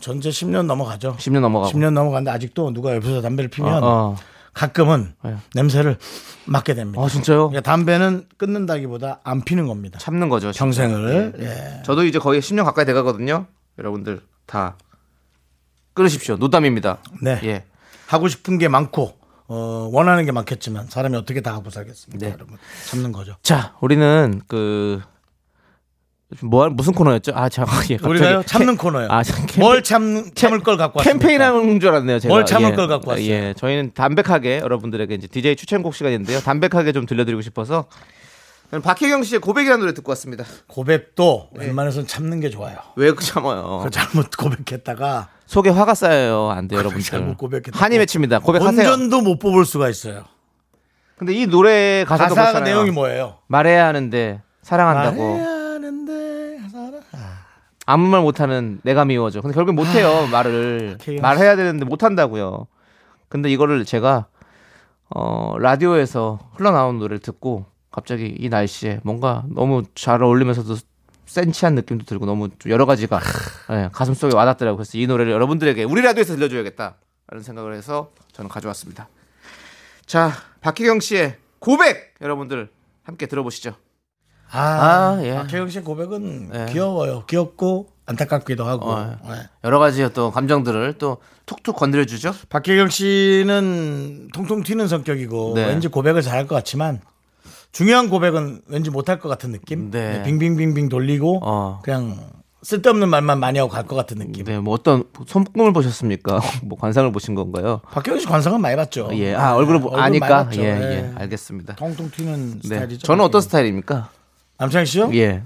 전제 0.00 0.30
10년 0.30 0.64
넘어가죠. 0.64 1.16
10년 1.18 1.40
넘어가고. 1.40 1.72
10년 1.72 1.90
넘어갔는데 1.92 2.30
아직도 2.30 2.72
누가 2.72 2.94
옆에서 2.96 3.20
담배를 3.20 3.50
피면 3.50 3.84
어, 3.84 3.86
어. 3.86 4.16
가끔은 4.54 5.14
네. 5.22 5.36
냄새를 5.54 5.98
맡게 6.46 6.74
됩니다. 6.74 7.02
아, 7.04 7.08
진짜요? 7.08 7.50
그러니까 7.50 7.60
담배는 7.70 8.26
끊는다기보다 8.38 9.20
안 9.22 9.42
피는 9.42 9.66
겁니다. 9.66 9.98
참는 9.98 10.28
거죠. 10.30 10.50
진짜. 10.50 10.64
평생을. 10.64 11.34
예. 11.40 11.82
저도 11.84 12.04
이제 12.04 12.18
거의 12.18 12.40
10년 12.40 12.64
가까이 12.64 12.84
돼 12.86 12.92
가거든요. 12.94 13.46
여러분들 13.78 14.20
다 14.46 14.76
끊으십시오. 15.94 16.36
노담입니다. 16.36 16.98
네. 17.22 17.38
예. 17.44 17.64
하고 18.06 18.26
싶은 18.28 18.56
게 18.58 18.68
많고 18.68 19.17
어, 19.48 19.88
원하는 19.92 20.24
게 20.26 20.32
많겠지만 20.32 20.86
사람이 20.88 21.16
어떻게 21.16 21.40
다 21.40 21.54
하고 21.54 21.70
살겠습니까, 21.70 22.26
네. 22.26 22.32
여러분? 22.32 22.58
참는 22.86 23.12
거죠. 23.12 23.36
자, 23.42 23.74
우리는 23.80 24.40
그 24.46 25.00
뭐, 26.42 26.68
무슨 26.68 26.92
코너였죠? 26.92 27.32
아, 27.34 27.48
자, 27.48 27.62
예, 27.88 27.96
갑자기 27.96 28.06
우리가요 28.06 28.42
참는 28.42 28.74
캠- 28.74 28.76
코너요. 28.76 29.08
아, 29.10 29.22
참, 29.22 29.38
캠페- 29.46 29.60
뭘 29.60 29.82
참, 29.82 30.30
참을 30.34 30.60
걸 30.60 30.76
갖고 30.76 30.98
왔습니까? 30.98 31.18
캠페인 31.26 31.40
하는 31.40 31.80
줄 31.80 31.88
알았네요, 31.88 32.18
제가. 32.18 32.34
뭘 32.34 32.44
참을 32.44 32.72
예. 32.72 32.74
걸 32.74 32.86
갖고 32.86 33.10
왔어요? 33.10 33.26
예, 33.26 33.54
저희는 33.56 33.92
담백하게 33.94 34.58
여러분들에게 34.58 35.14
이제 35.14 35.26
DJ 35.26 35.56
추천곡 35.56 35.94
시간인데요. 35.94 36.40
담백하게 36.40 36.92
좀 36.92 37.06
들려드리고 37.06 37.40
싶어서 37.40 37.86
박혜경 38.70 39.22
씨의 39.22 39.40
고백이라는 39.40 39.80
노래 39.80 39.94
듣고 39.94 40.10
왔습니다. 40.10 40.44
고백도 40.66 41.50
웬만해서는 41.54 42.06
참는 42.06 42.40
게 42.40 42.50
좋아요. 42.50 42.76
왜그 42.96 43.24
참아요? 43.24 43.80
그 43.84 43.90
잘못 43.90 44.30
고백했다가 44.36 45.28
속에 45.46 45.70
화가 45.70 45.94
쌓여요. 45.94 46.50
안 46.50 46.68
돼요, 46.68 46.80
여러분들. 46.80 47.02
잘못 47.02 47.38
고백했다고. 47.38 47.78
한이 47.78 47.96
맺힙니다. 47.96 48.40
고백하세요. 48.40 48.76
본전도 48.76 49.22
못 49.22 49.38
뽑을 49.38 49.64
수가 49.64 49.88
있어요. 49.88 50.24
근데 51.16 51.32
이 51.32 51.46
노래 51.46 52.04
가사도 52.06 52.34
가사 52.34 52.50
그렇잖아요. 52.52 52.74
내용이 52.74 52.90
뭐예요? 52.90 53.38
말해야 53.46 53.86
하는데 53.86 54.42
사랑한다고 54.62 55.16
말해야 55.16 55.48
하는데 55.48 56.58
사랑. 56.70 57.00
아무 57.86 58.06
말 58.08 58.20
못하는 58.20 58.80
내가 58.82 59.06
미워져. 59.06 59.40
근데 59.40 59.54
결국 59.54 59.72
못해요 59.74 60.26
말을 60.30 60.96
박혜경 60.98 61.16
씨. 61.16 61.20
말해야 61.22 61.56
되는데 61.56 61.86
못한다고요. 61.86 62.66
근데 63.30 63.50
이거를 63.50 63.86
제가 63.86 64.26
어 65.08 65.56
라디오에서 65.58 66.38
흘러나온 66.54 66.98
노래를 66.98 67.18
듣고 67.20 67.64
갑자기 67.98 68.34
이 68.38 68.48
날씨에 68.48 69.00
뭔가 69.02 69.44
너무 69.48 69.82
잘 69.96 70.22
어울리면서도 70.22 70.76
센치한 71.26 71.74
느낌도 71.74 72.04
들고 72.06 72.26
너무 72.26 72.48
좀 72.58 72.70
여러 72.70 72.86
가지가 72.86 73.20
예, 73.70 73.88
가슴 73.92 74.14
속에 74.14 74.34
와닿더라고요. 74.36 74.76
그래서 74.76 74.96
이 74.96 75.06
노래를 75.06 75.32
여러분들에게 75.32 75.82
우리 75.82 76.00
라디오에서 76.00 76.36
들려줘야겠다라는 76.36 77.42
생각을 77.42 77.74
해서 77.74 78.12
저는 78.32 78.48
가져왔습니다. 78.48 79.08
자 80.06 80.32
박희경 80.60 81.00
씨의 81.00 81.36
고백 81.58 82.14
여러분들 82.20 82.70
함께 83.02 83.26
들어보시죠. 83.26 83.74
아, 84.50 84.60
아, 84.60 85.20
예. 85.22 85.34
박혜경 85.34 85.68
씨 85.68 85.80
고백은 85.80 86.50
예. 86.54 86.72
귀여워요. 86.72 87.24
귀엽고 87.26 87.88
안타깝기도 88.06 88.64
하고. 88.64 88.90
어, 88.90 89.16
예. 89.30 89.48
여러 89.64 89.78
가지 89.78 90.08
또 90.14 90.30
감정들을 90.30 90.94
또 90.98 91.18
툭툭 91.44 91.76
건드려주죠. 91.76 92.32
박혜경 92.48 92.88
씨는 92.88 94.28
통통 94.32 94.62
튀는 94.62 94.88
성격이고 94.88 95.52
네. 95.56 95.66
왠지 95.66 95.88
고백을 95.88 96.22
잘할 96.22 96.46
것 96.46 96.54
같지만 96.54 97.00
중요한 97.72 98.08
고백은 98.08 98.62
왠지 98.66 98.90
못할 98.90 99.18
것 99.18 99.28
같은 99.28 99.52
느낌. 99.52 99.90
네. 99.90 100.22
빙빙빙빙 100.24 100.88
돌리고 100.88 101.40
어. 101.42 101.80
그냥 101.82 102.16
쓸데없는 102.62 103.08
말만 103.08 103.38
많이 103.38 103.58
하고 103.58 103.70
갈 103.70 103.84
것 103.84 103.94
같은 103.94 104.18
느낌. 104.18 104.44
네, 104.44 104.58
뭐 104.58 104.74
어떤 104.74 105.04
손금을 105.26 105.72
보셨습니까? 105.72 106.40
뭐 106.64 106.76
관상을 106.78 107.10
보신 107.12 107.34
건가요? 107.34 107.80
박혜경 107.92 108.18
씨 108.18 108.26
관상은 108.26 108.60
많이 108.60 108.74
봤죠. 108.74 109.10
예, 109.12 109.34
아 109.34 109.54
얼굴을 109.54 109.80
보, 109.80 109.90
많이 109.90 110.18
아니까. 110.20 110.48
예, 110.54 110.58
예. 110.58 110.64
예, 110.64 111.12
알겠습니다. 111.16 111.76
통통 111.76 112.10
튀는 112.10 112.60
네, 112.64 112.68
스타일이죠. 112.68 113.06
저는 113.06 113.20
어떤 113.24 113.38
박혜경. 113.38 113.40
스타일입니까? 113.42 114.08
남창희 114.58 114.86
씨요? 114.86 115.10
예, 115.14 115.42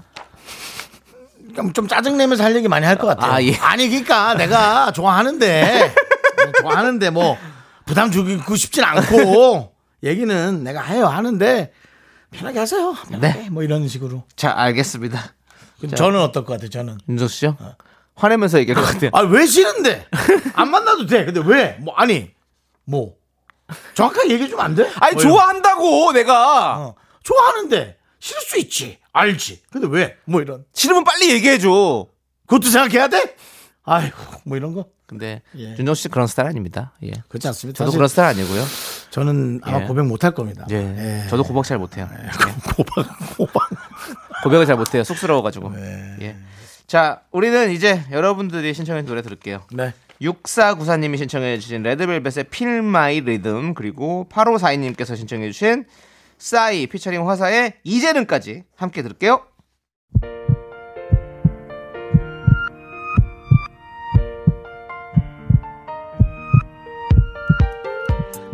좀 1.73 1.87
짜증 1.87 2.17
내면서 2.17 2.43
할 2.43 2.55
얘기 2.55 2.67
많이 2.67 2.85
할 2.85 2.97
것 2.97 3.05
같아요. 3.07 3.31
아, 3.31 3.43
예. 3.43 3.53
아니 3.57 3.87
그러니까 3.89 4.33
내가 4.33 4.91
좋아하는데 4.91 5.93
좋아하는데 6.61 7.09
뭐 7.11 7.37
부담 7.85 8.09
주고 8.09 8.55
싶진 8.55 8.83
않고 8.83 9.71
얘기는 10.03 10.63
내가 10.63 10.81
해요 10.81 11.05
하는데 11.05 11.71
편하게 12.33 12.59
하세요. 12.59 12.93
편하게. 13.09 13.49
뭐 13.49 13.63
이런 13.63 13.87
식으로. 13.87 14.23
자, 14.35 14.53
알겠습니다. 14.55 15.33
근데 15.79 15.95
저는 15.95 16.19
어떨 16.21 16.45
것 16.45 16.53
같아요, 16.53 16.69
저는. 16.69 16.97
윤정수 17.09 17.35
씨요? 17.35 17.57
화내면서 18.15 18.59
얘기할 18.59 18.81
것 18.83 18.91
같아요. 18.91 19.09
아, 19.13 19.21
왜 19.21 19.45
싫은데? 19.45 20.07
안 20.53 20.69
만나도 20.71 21.05
돼. 21.07 21.25
근데 21.25 21.41
왜? 21.45 21.77
뭐, 21.81 21.93
아니, 21.95 22.31
뭐. 22.85 23.15
정확하게 23.95 24.31
얘기해 24.33 24.49
주면 24.49 24.65
안 24.65 24.75
돼? 24.75 24.89
아니, 24.99 25.13
뭐 25.13 25.21
좋아한다고, 25.21 26.11
내가. 26.13 26.77
어, 26.79 26.95
좋아하는데, 27.23 27.97
싫을 28.19 28.41
수 28.41 28.59
있지. 28.59 28.99
알지. 29.11 29.63
근데 29.71 29.87
왜? 29.89 30.17
뭐 30.25 30.41
이런. 30.41 30.65
싫으면 30.73 31.03
빨리 31.03 31.31
얘기해줘. 31.31 32.07
그것도 32.47 32.69
생각해야 32.69 33.07
돼? 33.07 33.35
아이고, 33.83 34.17
뭐 34.45 34.57
이런 34.57 34.73
거. 34.73 34.85
근데, 35.05 35.41
예. 35.57 35.75
윤정수 35.77 36.03
씨 36.03 36.07
그런 36.09 36.27
스타일 36.27 36.49
아닙니다. 36.49 36.93
예. 37.03 37.11
그렇지 37.27 37.47
않습니다. 37.47 37.77
저도 37.79 37.91
사실 37.91 37.97
그런 37.97 38.07
스타일 38.07 38.29
아니고요. 38.29 38.63
저는 39.13 39.59
아마 39.61 39.83
예. 39.83 39.85
고백 39.85 40.07
못할 40.07 40.31
겁니다. 40.31 40.65
예. 40.71 40.75
예. 40.75 41.27
저도 41.29 41.43
고박 41.43 41.65
잘 41.65 41.77
못해요. 41.77 42.09
예. 42.11 42.29
고박, 42.73 43.37
고박. 43.37 43.69
고백을 44.43 44.65
잘 44.65 44.75
못해요. 44.75 45.03
쑥스러워가지고. 45.03 45.69
네. 45.69 46.15
예. 46.21 46.35
자, 46.87 47.21
우리는 47.29 47.69
이제 47.69 48.03
여러분들이 48.09 48.73
신청해 48.73 49.03
노래 49.03 49.21
들을게요. 49.21 49.65
네. 49.71 49.93
6494님이 50.19 51.19
신청해 51.19 51.59
주신 51.59 51.83
레드벨벳의 51.83 52.45
Feel 52.47 52.79
My 52.79 53.19
Rhythm 53.19 53.75
그리고 53.75 54.27
8542님께서 54.31 55.15
신청해 55.15 55.51
주신 55.51 55.85
싸이 56.39 56.87
피처링 56.87 57.29
화사의 57.29 57.73
이제는까지 57.83 58.63
함께 58.75 59.03
들을게요. 59.03 59.45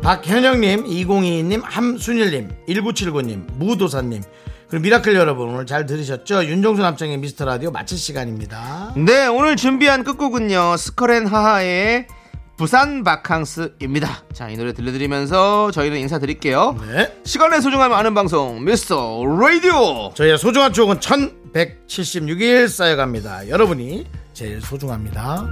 박현영님, 0.02 0.86
2022님, 0.86 1.62
함순일님, 1.64 2.50
1979님, 2.68 3.52
무도사님, 3.54 4.22
그리고 4.70 4.84
미라클 4.84 5.16
여러분 5.16 5.50
오늘 5.50 5.66
잘 5.66 5.86
들으셨죠? 5.86 6.46
윤정수 6.46 6.82
남창희의 6.82 7.18
미스터 7.18 7.46
라디오 7.46 7.72
마칠 7.72 7.98
시간입니다. 7.98 8.94
네, 8.96 9.28
오늘 9.28 9.56
준비한 9.56 10.04
끝곡은요. 10.04 10.78
스컬앤 10.78 11.26
하하의 11.28 12.08
부산 12.56 13.04
바캉스입니다. 13.04 14.26
자, 14.34 14.50
이 14.50 14.58
노래 14.58 14.74
들려드리면서 14.74 15.72
저희는 15.72 15.98
인사드릴게요. 16.00 16.78
네. 16.88 17.14
시간의 17.24 17.62
소중함을 17.62 17.96
아는 17.96 18.14
방송 18.14 18.64
미스터 18.64 19.24
라디오. 19.26 20.14
저희의 20.14 20.38
소중한 20.38 20.72
추억은 20.72 21.00
1176일 21.00 22.68
쌓여갑니다. 22.68 23.50
여러분이 23.50 24.06
제일 24.34 24.62
소중합니다. 24.62 25.48